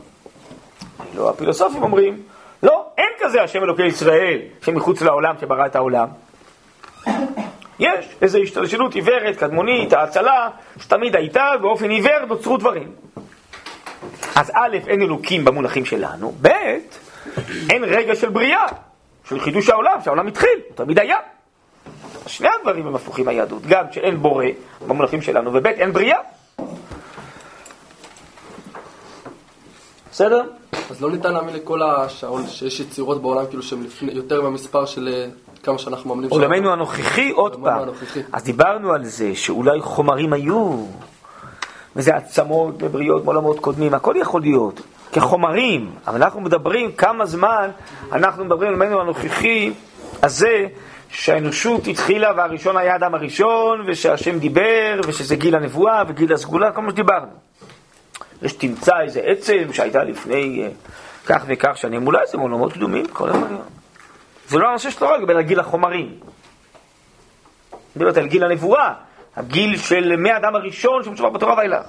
[1.15, 2.23] לא, הפילוסופים אומרים,
[2.63, 6.09] לא, אין כזה השם אלוקי ישראל שמחוץ לעולם שברא את העולם.
[7.81, 10.49] יש איזו השתלשלות עיוורת, קדמונית, האצלה,
[10.81, 12.93] שתמיד הייתה, באופן עיוור נוצרו דברים.
[14.37, 16.49] אז א', אין אלוקים במונחים שלנו, ב',
[17.71, 18.67] אין רגע של בריאה,
[19.29, 21.17] של חידוש העולם, שהעולם התחיל, הוא תמיד היה.
[22.27, 24.45] שני הדברים הם הפוכים מהיהדות, גם שאין בורא
[24.87, 26.19] במונחים שלנו, וב', אין בריאה.
[30.11, 30.43] בסדר?
[30.91, 35.09] אז לא ניתן להאמין לכל השעון שיש יצירות בעולם כאילו שהן לפני- יותר מהמספר של
[35.13, 35.27] אה,
[35.63, 37.83] כמה שאנחנו מאמינים עולמנו הנוכחי, עוד פעם.
[37.83, 38.21] הנוכחי.
[38.33, 40.85] אז דיברנו על זה שאולי חומרים היו,
[41.97, 44.81] וזה עצמות בבריאות מעולמות קודמים, הכל יכול להיות,
[45.13, 47.71] כחומרים, אבל אנחנו מדברים כמה זמן
[48.13, 49.73] אנחנו מדברים על עולמנו הנוכחי
[50.23, 50.67] הזה,
[51.09, 56.91] שהאנושות התחילה והראשון היה האדם הראשון, ושהשם דיבר, ושזה גיל הנבואה וגיל הסגולה, כל מה
[56.91, 57.27] שדיברנו.
[58.43, 60.69] ושתמצא איזה עצם שהייתה לפני אה,
[61.27, 63.57] כך וכך שנים, אולי זה מעולמות קדומים, כל הזמן.
[64.49, 66.21] זה לא הנושא של תורה, לגבי על גיל החומרים.
[67.97, 68.95] מדברת על גיל הנבואה,
[69.37, 71.87] הגיל של מהאדם הראשון שמצורף בתורה ואילך.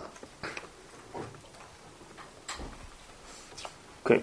[4.06, 4.18] כן.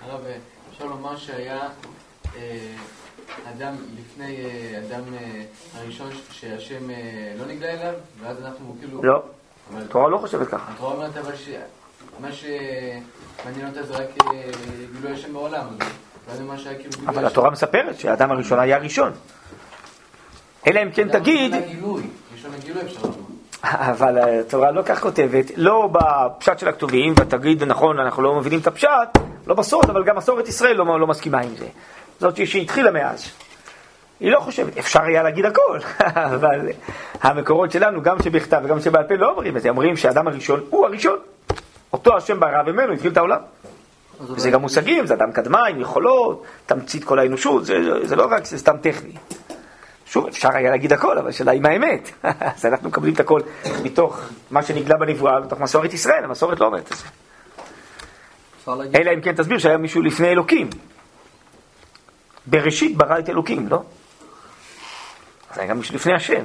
[0.00, 0.20] הרב,
[0.72, 1.68] אפשר לומר שהיה
[2.36, 2.74] אה,
[3.50, 9.02] אדם לפני אה, אדם אה, הראשון שהשם אה, לא נגלה אליו, ואז אנחנו כאילו...
[9.02, 9.22] לא,
[9.76, 10.72] התורה לא חושבת ככה.
[10.74, 14.50] התורה אומרת אבל שמה שמעניין אותה זה רק אה,
[14.92, 15.66] גילוי השם בעולם,
[16.78, 19.12] כאילו אבל התורה מספרת שהאדם הראשון היה הראשון.
[20.66, 21.54] אלא אם כן תגיד.
[23.62, 28.66] אבל התורה לא כך כותבת, לא בפשט של הכתובים, ותגיד, נכון, אנחנו לא מבינים את
[28.66, 31.66] הפשט, לא בסוד, אבל גם מסורת ישראל לא, לא מסכימה עם זה.
[32.20, 33.30] זאת שהתחילה מאז.
[34.20, 35.78] היא לא חושבת, אפשר היה להגיד הכל,
[36.34, 36.68] אבל
[37.22, 40.86] המקורות שלנו, גם שבכתב וגם שבעל פה, לא אומרים את זה, אומרים שהאדם הראשון הוא
[40.86, 41.18] הראשון.
[41.92, 43.40] אותו השם ברא וממנו התחיל את העולם.
[44.20, 48.44] וזה גם מושגים, זה אדם קדמה עם יכולות, תמצית כל האנושות, זה, זה לא רק,
[48.44, 49.12] זה סתם טכני.
[50.06, 52.10] שוב, אפשר היה להגיד הכל, אבל השאלה היא מה האמת.
[52.56, 53.40] אז אנחנו מקבלים את הכל
[53.82, 57.04] מתוך מה שנגלה בנבואה, מתוך מסורת ישראל, המסורת לא אומרת את זה.
[58.94, 60.70] אלא אם כן תסביר שהיה מישהו לפני אלוקים.
[62.46, 63.82] בראשית ברא את אלוקים, לא?
[65.54, 66.42] אז היה גם לפני השם.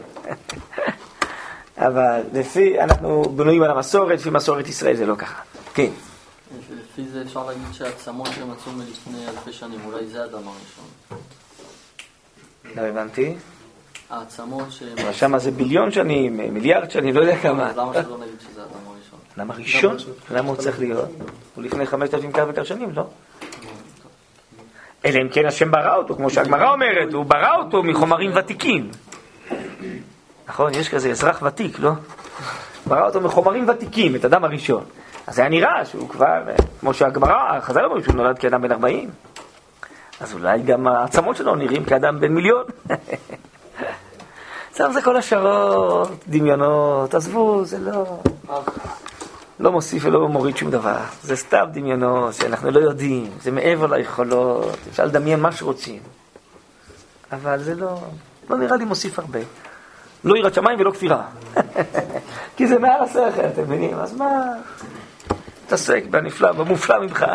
[1.78, 5.42] אבל לפי, אנחנו בנויים על המסורת, לפי מסורת ישראל זה לא ככה.
[5.74, 5.90] כן.
[6.70, 10.86] לפי זה אפשר להגיד שהעצמות שמצאו מלפני אלפי שנים, אולי זה האדם הראשון.
[12.76, 13.36] לא הבנתי.
[14.10, 14.84] העצמות ש...
[14.84, 17.72] אבל שמה זה ביליון שנים, מיליארד שנים, לא יודע כמה.
[17.76, 19.20] למה שלא נגיד שזה האדם הראשון?
[19.38, 19.98] למה ראשון?
[20.32, 21.10] למה הוא צריך להיות?
[21.56, 23.04] הוא לפני חמשת אלפים כך וכך שנים, לא?
[25.06, 28.90] אלא אם כן השם ברא אותו, כמו שהגמרא אומרת, הוא ברא אותו מחומרים ותיקים.
[30.48, 30.74] נכון?
[30.74, 31.92] יש כזה אזרח ותיק, לא?
[32.88, 34.84] ברא אותו מחומרים ותיקים, את אדם הראשון.
[35.28, 36.44] אז היה נראה שהוא כבר,
[36.80, 39.10] כמו שהגמרא, חז"ל אומרים שהוא נולד כאדם בן 40.
[40.20, 42.64] אז אולי גם העצמות שלו נראים כאדם בן מיליון.
[44.72, 48.20] עכשיו זה כל השערות, דמיונות, עזבו, זה לא...
[49.60, 50.98] לא מוסיף ולא מוריד שום דבר.
[51.24, 56.02] זה סתם דמיונות שאנחנו לא יודעים, זה מעבר ליכולות, אפשר לדמיין מה שרוצים.
[57.32, 57.98] אבל זה לא,
[58.50, 59.40] לא נראה לי מוסיף הרבה.
[60.24, 61.24] לא יראת שמיים ולא כפירה.
[62.58, 64.00] כי זה מעל השכל, אתם מבינים?
[64.00, 64.54] אז מה...
[65.66, 67.26] תתעסק בנפלא, במופלא ממך.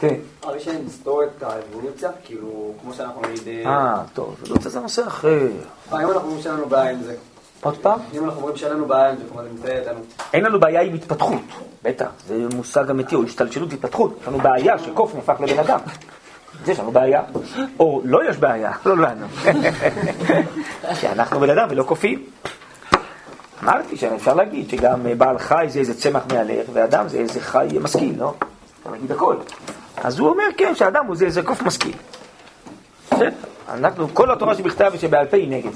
[0.00, 0.14] כן.
[0.44, 3.66] אבל יש להם לסתור את האבולוציה, כאילו, כמו שאנחנו נגיד...
[3.66, 5.48] אה, טוב, לא רוצה זה נושא אחר.
[5.92, 7.16] אה, אם אנחנו אומרים שאין לנו בעיה עם זה,
[7.62, 7.98] עוד פעם?
[8.14, 10.00] אם אנחנו אומרים שאין לנו בעיה עם זה, כלומר, זה מתאר איתנו.
[10.32, 11.40] אין לנו בעיה עם התפתחות,
[11.82, 14.18] בטח, זה מושג אמיתי, או השתלשלות התפתחות.
[14.20, 15.78] יש לנו בעיה שקוף נהפך לבן אדם.
[16.66, 17.22] יש לנו בעיה.
[17.78, 19.26] או לא יש בעיה, לא לנו.
[21.00, 22.24] כי אנחנו בן אדם ולא קופים.
[23.62, 28.14] אמרתי שאפשר להגיד שגם בעל חי זה איזה צמח מהלך, ואדם זה איזה חי משכיל,
[28.18, 28.34] לא?
[28.78, 29.36] אפשר להגיד הכל.
[29.96, 31.96] אז הוא אומר, כן, שאדם הוא זה איזה קוף משכיל.
[33.06, 33.30] בסדר,
[33.68, 35.70] אנחנו, כל התורה שבכתב ושבעל פה היא נגד.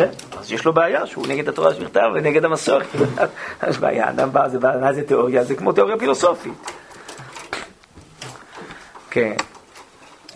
[0.00, 0.38] כן?
[0.38, 2.86] אז יש לו בעיה שהוא נגד התורה שבכתב ונגד המסורת.
[3.68, 5.44] יש בעיה, אדם בא, זה בא, מה זה תיאוריה?
[5.44, 6.52] זה כמו תיאוריה פילוסופית.
[9.10, 9.34] כן.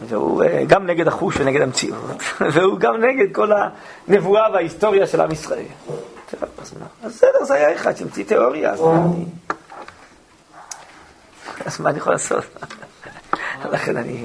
[0.01, 3.51] והוא אה, גם נגד החוש ונגד המציאות, והוא גם נגד כל
[4.09, 5.65] הנבואה וההיסטוריה של עם ישראל.
[6.59, 9.25] אז בסדר, זה היה אחד שהמציא תיאוריה, אז מה אני...
[11.67, 12.45] אז מה אני יכול לעשות?
[13.73, 14.25] לכן אני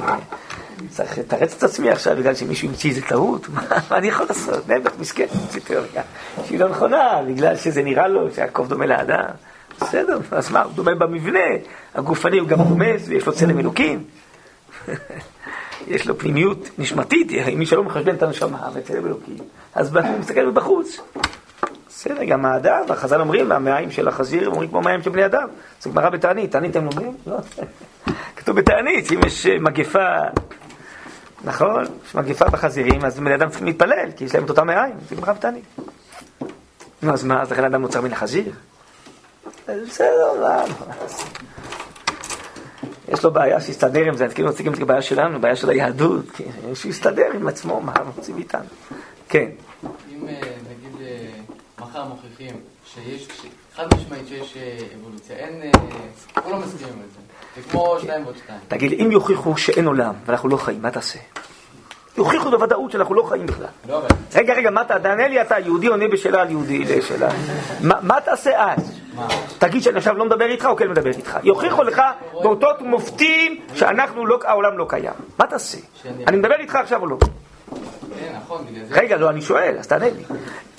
[0.90, 3.62] צריך לתרץ את עצמי עכשיו בגלל שמישהו המציא איזה טעות, מה
[3.92, 4.70] אני יכול לעשות?
[4.70, 6.04] נעבך מסכן, המציא תיאוריה
[6.46, 9.26] שהיא לא נכונה, בגלל שזה נראה לו שיעקב דומה לאדם.
[9.82, 11.40] בסדר, אז מה, הוא דומה במבנה,
[11.96, 14.04] הגופני הוא גם רומז ויש לו צלם אלוקים.
[15.88, 19.38] יש לו פנימיות נשמתית, מי שלא מחשבן את הנשמה וצלם אלוקים,
[19.76, 21.00] אז הוא מסתכל מבחוץ.
[21.88, 25.48] בסדר, גם האדם, החז"ל אומרים, המעיים של החזיר אומרים כמו מעיים של בני אדם.
[25.82, 27.16] זה גמרא בתענית, תענית אתם לומדים?
[27.28, 27.38] לא.
[28.38, 30.08] כתוב בתענית, שאם יש אה, מגפה,
[31.44, 31.84] נכון?
[32.06, 35.16] יש מגפה בחזירים, אז בני אדם צריכים להתפלל, כי יש להם את אותם מעיים, זה
[35.16, 35.64] גמרא בתענית.
[37.02, 38.52] נו, אז מה, אז לכן אדם נוצר מן החזיר?
[39.68, 40.64] בסדר, מה,
[43.14, 45.70] יש לו בעיה שיסתדר עם זה, אז כאילו מציגים את זה כבעיה שלנו, בעיה של
[45.70, 46.44] היהדות, כי
[46.76, 48.66] שיסתדר עם עצמו, מה רוצים איתנו?
[49.30, 49.50] כן.
[49.84, 51.28] אם אה, נגיד אה,
[51.80, 53.28] מחר מוכיחים שיש,
[53.76, 55.72] חד משמעית שיש אה, אבולוציה, אין,
[56.44, 57.29] כולם מסכימים על זה.
[57.56, 58.60] זה כמו שתיים ועוד שתיים.
[58.68, 61.20] תגיד, אם יוכיחו שאין עולם ואנחנו לא חיים, מה תעשה?
[62.18, 63.66] יוכיחו בוודאות שאנחנו לא חיים בכלל.
[63.90, 64.02] לא,
[64.36, 67.30] רגע, רגע, מה אתה, תענה לי אתה, יהודי עונה בשאלה על יהודי לשאלה.
[67.82, 69.00] מה מה תעשה אז?
[69.58, 71.38] תגיד שאני עכשיו לא מדבר איתך או כן מדבר איתך.
[71.44, 72.02] יוכיחו לך
[72.34, 75.14] באותות מופתים שאנחנו לא, העולם לא קיים.
[75.40, 75.78] מה תעשה?
[76.28, 77.18] אני מדבר איתך עכשיו או לא?
[77.22, 78.66] כן, נכון.
[78.92, 80.24] רגע, לא, אני שואל, אז תענה לי.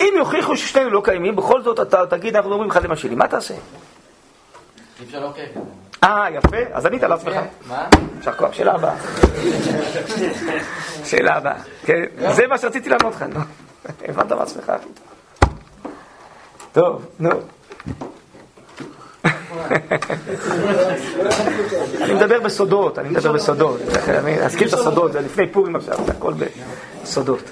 [0.01, 3.27] אם יוכיחו ששנינו לא קיימים, בכל זאת אתה תגיד, אנחנו אומרים אחד למה שלי, מה
[3.27, 3.53] תעשה?
[5.01, 5.31] אי אפשר.
[6.03, 7.33] אה, יפה, אז ענית לעצמך.
[7.33, 7.87] כן, מה?
[8.17, 8.95] יישר כוח, שאלה הבאה.
[11.05, 11.55] שאלה הבאה.
[11.85, 13.39] כן, זה מה שרציתי לענות לך, נו.
[14.07, 15.05] הבנת מעצמך הכי טוב.
[16.71, 17.29] טוב, נו.
[22.01, 23.81] אני מדבר בסודות, אני מדבר בסודות.
[24.07, 26.33] אני אזכיר את הסודות, זה לפני פורים עכשיו, זה הכל
[27.03, 27.43] בסודות.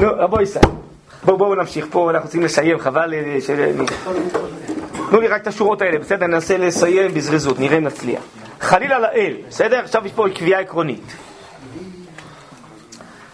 [0.00, 0.64] נו, רבו ישראל,
[1.24, 3.50] בואו בואו נמשיך פה, אנחנו צריכים לסיים, חבל אה, ש...
[5.10, 6.26] תנו לי רק את השורות האלה, בסדר?
[6.26, 8.22] ננסה לסיים בזריזות, נראה אם נצליח.
[8.60, 9.78] חלילה לאל, בסדר?
[9.78, 11.16] עכשיו יש פה קביעה עקרונית.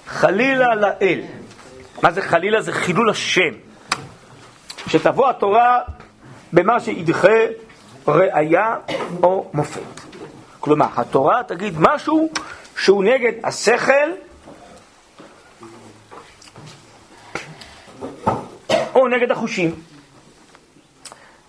[0.07, 1.21] חלילה לאל.
[2.03, 2.63] מה זה חלילה?
[2.63, 3.55] זה חילול השם.
[4.87, 5.79] שתבוא התורה
[6.53, 7.39] במה שידחה
[8.09, 8.77] ראייה
[9.23, 9.81] או מופת.
[10.61, 12.29] כלומר, התורה תגיד משהו
[12.77, 14.11] שהוא נגד השכל
[18.95, 19.75] או נגד החושים.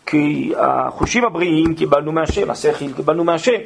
[0.05, 3.59] כי החושים הבריאים קיבלנו מהשם, השכל קיבלנו מהשם.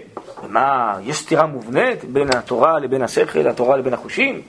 [0.44, 4.42] ומה, יש סתירה מובנית בין התורה לבין השכל, התורה לבין החושים?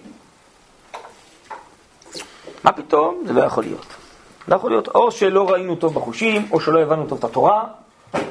[2.64, 3.22] מה פתאום?
[3.26, 3.86] זה לא יכול להיות.
[4.48, 7.64] לא יכול להיות או שלא ראינו טוב בחושים, או שלא הבנו טוב את התורה.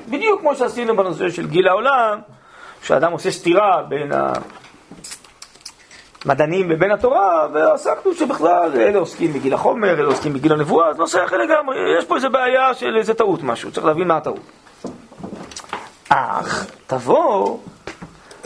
[0.10, 2.20] בדיוק כמו שעשינו בנושא של גיל העולם,
[2.84, 4.12] שאדם עושה סתירה בין
[6.26, 11.26] המדענים ובין התורה, ועסקנו שבכלל אלה עוסקים בגיל החומר, אלה עוסקים בגיל הנבואה, אז נושא
[11.26, 14.40] אחר לגמרי, יש פה איזה בעיה של איזה טעות משהו, צריך להבין מה הטעות.
[16.10, 17.60] אך תבוא,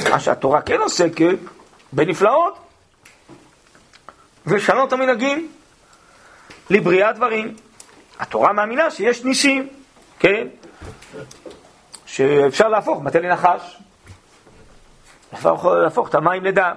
[0.09, 1.37] מה שהתורה כן עוסקת,
[1.93, 2.57] בנפלאות,
[4.45, 5.51] ושנות המנהגים
[6.69, 7.55] לבריאת דברים.
[8.19, 9.67] התורה מאמינה שיש ניסים,
[10.19, 10.47] כן?
[12.05, 13.77] שאפשר להפוך מטה לנחש,
[15.33, 16.75] להפוך, להפוך את המים לדם,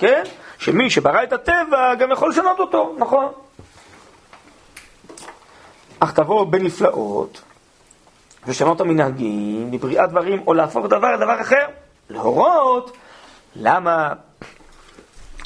[0.00, 0.22] כן?
[0.58, 3.32] שמי שברא את הטבע גם יכול לשנות אותו, נכון?
[6.00, 7.42] אך תבוא בנפלאות
[8.46, 11.66] ושנות המנהגים לבריאת דברים או להפוך דבר לדבר אחר,
[12.10, 12.96] להורות
[13.56, 14.12] למה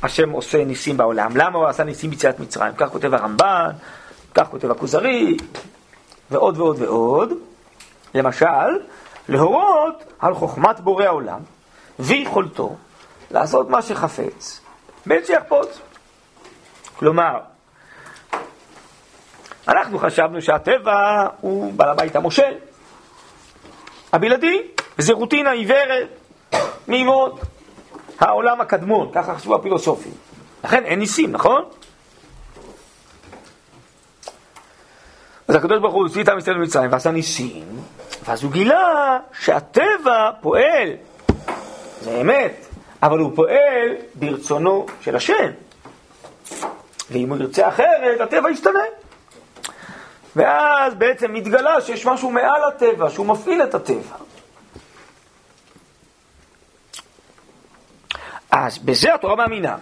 [0.03, 3.71] השם עושה ניסים בעולם, למה הוא עשה ניסים ביציאת מצרים, כך כותב הרמב"ן,
[4.35, 5.37] כך כותב הכוזרי,
[6.31, 7.33] ועוד ועוד ועוד.
[8.15, 8.79] למשל,
[9.29, 11.41] להורות על חוכמת בורא העולם
[11.99, 12.77] ויכולתו
[13.31, 14.61] לעשות מה שחפץ,
[15.07, 15.81] בין שיחפוץ.
[16.97, 17.41] כלומר,
[19.69, 22.55] אנחנו חשבנו שהטבע הוא בעל הבית המושל,
[24.13, 24.63] הבלעדי,
[24.99, 26.09] וזה רוטינה עיוורת,
[26.89, 27.41] מימות,
[28.21, 30.13] העולם הקדמון, ככה חשבו הפילוסופים.
[30.65, 31.65] לכן אין ניסים, נכון?
[35.49, 37.65] אז הקדוש ברוך הוא הוציא את עם ישראל ממצרים ועשה ניסים,
[38.25, 40.89] ואז הוא גילה שהטבע פועל,
[42.01, 42.64] זה אמת,
[43.05, 45.51] אבל הוא פועל ברצונו של השם.
[47.11, 48.83] ואם הוא ירצה אחרת, הטבע ישתנה.
[50.37, 54.17] ואז בעצם מתגלה שיש משהו מעל הטבע, שהוא מפעיל את הטבע.
[58.51, 59.77] אז בזה התורה מאמינה.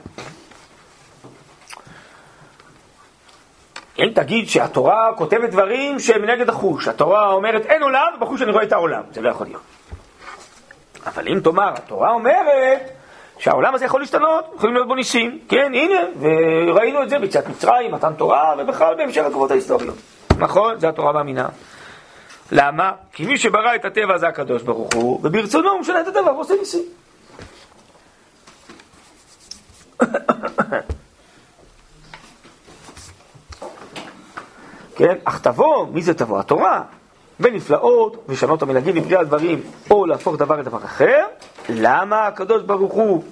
[3.99, 8.65] אם תגיד שהתורה כותבת דברים שהם נגד החוש, התורה אומרת אין עולם, ובחוש אני רואה
[8.65, 9.63] את העולם, זה לא יכול להיות.
[11.07, 13.02] אבל אם תאמר, התורה אומרת
[13.43, 17.95] שהעולם הזה יכול להשתנות, יכולים להיות בו ניסים, כן, הנה, וראינו את זה ביציאת מצרים,
[17.95, 19.95] מתן תורה, ובכלל בהמשך התגובות ההיסטוריות.
[20.39, 21.49] נכון, זה התורה מאמינה.
[22.53, 22.93] למה?
[23.13, 26.55] כי מי שברא את הטבע זה הקדוש ברוך הוא, וברצונו הוא משנה את הטבע ועושה
[26.61, 26.83] ניסים.
[34.97, 36.39] כן, אך תבוא, מי זה תבוא?
[36.39, 36.83] התורה.
[37.41, 39.61] ונפלאות, ושנות המנהגים מבריאה הדברים,
[39.91, 41.25] או להפוך דבר לדבר אחר.
[41.69, 43.23] למה הקדוש ברוך הוא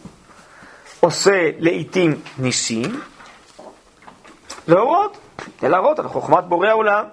[1.01, 3.01] עושה לעיתים ניסים?
[4.69, 5.19] להורות,
[5.59, 7.05] כדי להראות על חוכמת בורא העולם.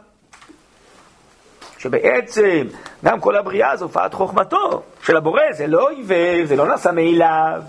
[1.77, 2.67] שבעצם
[3.05, 7.61] גם כל הבריאה זו הופעת חוכמתו של הבורא, זה לא עיוור, זה לא נעשה מאליו,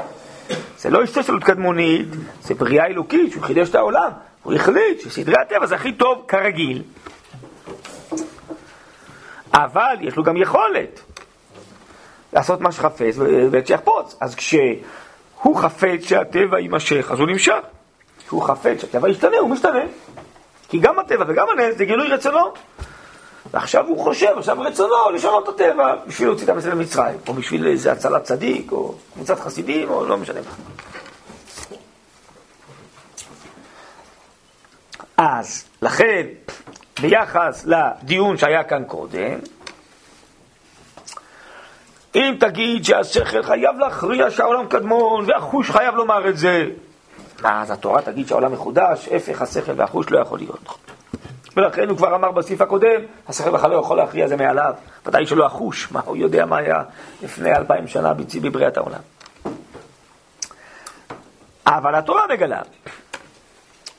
[0.78, 2.08] זה לא השתשלות קדמונית,
[2.42, 4.10] זה בריאה אלוקית שהוא חידש את העולם.
[4.42, 6.82] הוא החליט שסדרי הטבע זה הכי טוב כרגיל.
[9.54, 11.00] אבל יש לו גם יכולת
[12.32, 13.14] לעשות מה שחפץ
[13.50, 14.16] ושיחפוץ.
[14.20, 17.58] אז כשהוא חפץ שהטבע יימשך, אז הוא נמשך.
[18.24, 19.84] כשהוא חפץ שהטבע ישתנה, הוא משתנה.
[20.68, 22.52] כי גם הטבע וגם הנס זה גילוי רצונו.
[23.50, 27.66] ועכשיו הוא חושב, עכשיו רצונו לשנות את הטבע בשביל להוציא את ישראל למצרים, או בשביל
[27.66, 30.50] איזה הצלת צדיק, או קבוצת חסידים, או לא משנה מה.
[35.16, 36.26] אז, לכן,
[37.00, 39.38] ביחס לדיון שהיה כאן קודם,
[42.14, 46.66] אם תגיד שהשכל חייב להכריע שהעולם קדמון, והחוש חייב לומר את זה,
[47.44, 50.78] אז התורה תגיד שהעולם מחודש, הפך השכל והחוש לא יכול להיות.
[51.56, 54.74] ולכן הוא כבר אמר בסעיף הקודם, השכל בכלל לא יכול להכריע זה מעליו,
[55.06, 56.82] ודאי שלא החוש, מה הוא יודע מה היה
[57.22, 59.00] לפני אלפיים שנה בבריאת העולם.
[61.66, 62.60] אבל התורה מגלה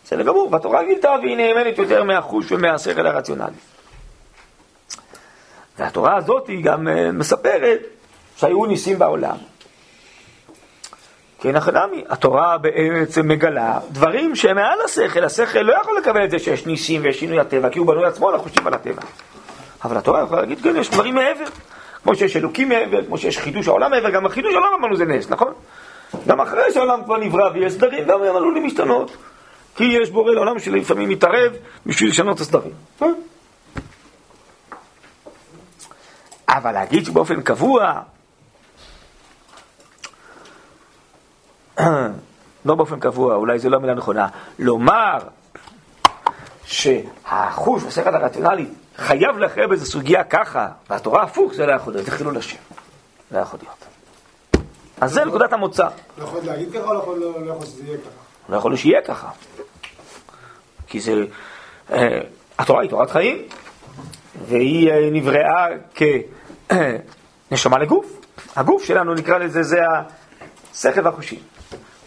[0.10, 3.53] בסדר גמור, והתורה גילתה והיא נאמנת יותר מהחוש ומהשכל הרציונלי.
[5.80, 7.80] והתורה הזאת היא גם אה, מספרת
[8.38, 9.36] שהיו ניסים בעולם.
[11.39, 16.39] כן, החנמי, התורה בעצם מגלה דברים שהם מעל השכל, השכל לא יכול לקבל את זה
[16.39, 19.01] שיש ניסים ויש שינוי הטבע, כי הוא בנוי עצמו על החושים על הטבע.
[19.84, 21.45] אבל התורה יכולה להגיד, כן, יש דברים מעבר.
[22.03, 25.30] כמו שיש אלוקים מעבר, כמו שיש חידוש העולם מעבר, גם החידוש העולם אמרנו זה נס,
[25.30, 25.53] נכון?
[26.28, 29.18] גם אחרי שהעולם כבר נברא ויש סדרים, גם הם עלולים להשתנות.
[29.80, 31.54] כי יש בורא לעולם שלפעמים מתערב
[31.86, 32.72] בשביל לשנות הסדרים.
[36.50, 38.02] אבל להגיד שבאופן קבוע,
[42.66, 44.28] לא באופן קבוע, אולי זו לא המילה נכונה,
[44.60, 45.18] לומר
[46.66, 48.68] שהחוש והשכל הרציונלי
[48.98, 52.58] חייב להכריע באיזו סוגיה ככה, והתורה הפוך, זה לא יכול להיות, זה חילול השם.
[53.32, 53.86] לא יכול להיות.
[55.02, 55.88] אז זה נקודת המוצא.
[56.18, 58.10] לא יכול להגיד ככה או לא יכול לא, לא שזה יהיה ככה?
[58.50, 59.30] לא יכול שיהיה ככה.
[60.90, 61.14] כי זה,
[61.92, 62.20] אה,
[62.60, 63.38] התורה היא תורת חיים,
[64.48, 65.68] והיא אה, נבראה
[67.50, 68.22] כנשמה לגוף.
[68.56, 69.78] הגוף שלנו נקרא לזה, זה
[70.72, 71.40] השכל והחושים.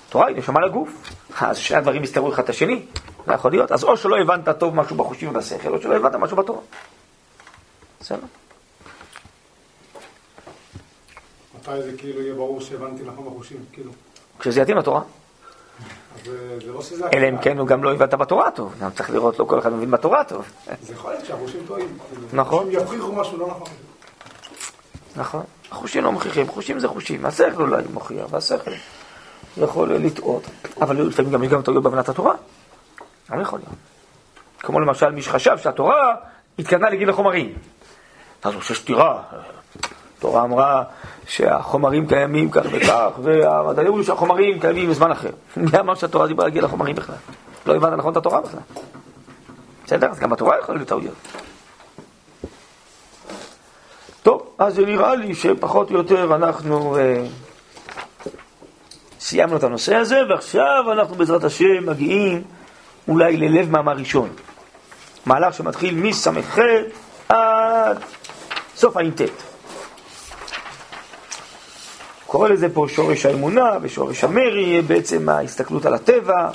[0.08, 1.10] תורה היא נשמה לגוף.
[1.40, 2.86] אז שני הדברים יסתרו אחד את השני,
[3.26, 3.72] לא יכול להיות.
[3.72, 6.60] אז או שלא הבנת טוב משהו בחושים ובשכל, או שלא הבנת משהו בתורה.
[8.00, 8.26] בסדר?
[11.58, 13.92] מתי זה כאילו יהיה ברור שהבנתי נכון בחושים, כאילו?
[14.38, 15.02] כשזה יתאים לתורה.
[16.66, 16.80] לא
[17.12, 19.72] אלא אם כן הוא גם לא הבנת בתורה טוב, גם צריך לראות, לא כל אחד
[19.72, 20.44] מבין בתורה טוב.
[20.82, 21.98] זה יכול להיות שהחושים טועים.
[22.32, 22.66] נכון.
[22.66, 23.68] הם יוכיחו משהו לא נכון.
[25.16, 25.42] נכון.
[25.70, 28.70] החושים לא מוכיחים, חושים זה חושים, השכל אולי מוכיח, והשכל
[29.56, 30.42] יכול לטעות,
[30.80, 32.34] אבל לפעמים גם יש גם טעויות בהבנת התורה.
[33.30, 33.74] גם יכול להיות.
[34.58, 36.14] כמו למשל מי שחשב שהתורה
[36.58, 37.54] התכוונה לגיל החומרים.
[38.42, 39.22] אז הוא חושב שתירה,
[40.22, 40.82] התורה אמרה
[41.26, 45.30] שהחומרים קיימים כך וכך, והמדעים אמרו שהחומרים קיימים בזמן אחר.
[45.56, 47.16] מי אמר שהתורה דיברה להגיע לחומרים בכלל?
[47.66, 48.60] לא הבנת נכון את התורה בכלל.
[49.84, 50.10] בסדר?
[50.10, 51.14] אז גם בתורה יכולה להיות טעויות.
[54.22, 57.24] טוב, אז זה נראה לי שפחות או יותר אנחנו אה,
[59.20, 62.42] סיימנו את הנושא הזה, ועכשיו אנחנו בעזרת השם מגיעים
[63.08, 64.28] אולי ללב מאמר ראשון.
[65.26, 66.58] מהלך שמתחיל מס"ח
[67.28, 67.98] עד
[68.76, 69.51] סוף ע"ט.
[72.32, 76.50] קורא לזה פה שורש האמונה ושורש המרי, בעצם ההסתכלות על הטבע.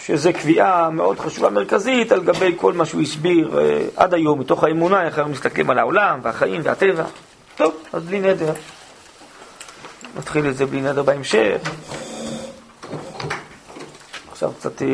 [0.00, 4.64] שזו קביעה מאוד חשובה מרכזית על גבי כל מה שהוא הסביר אה, עד היום, מתוך
[4.64, 7.04] האמונה, איך אנחנו מסתכלים על העולם והחיים והטבע.
[7.56, 8.52] טוב, אז בלי נדר.
[10.16, 11.60] נתחיל את זה בלי נדר בהמשך.
[14.30, 14.88] עכשיו קצת, אה,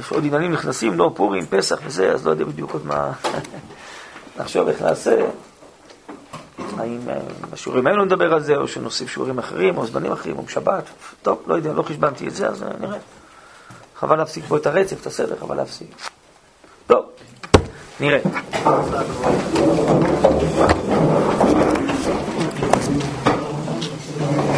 [0.00, 3.12] יש עוד עניינים נכנסים, לא, פורים, פסח וזה, אז לא יודע בדיוק עוד מה...
[4.36, 5.16] נחשוב איך נעשה.
[6.78, 7.18] האם אה,
[7.50, 10.84] בשיעורים האלו נדבר על זה, או שנוסיף שיעורים אחרים, או זמנים אחרים, או בשבת.
[11.22, 12.98] טוב, לא יודע, לא חשבנתי את זה, אז אה, נראה.
[13.96, 15.88] חבל להפסיק פה את הרצף, את הסדר, חבל להפסיק.
[16.86, 17.04] טוב,
[18.00, 18.20] נראה.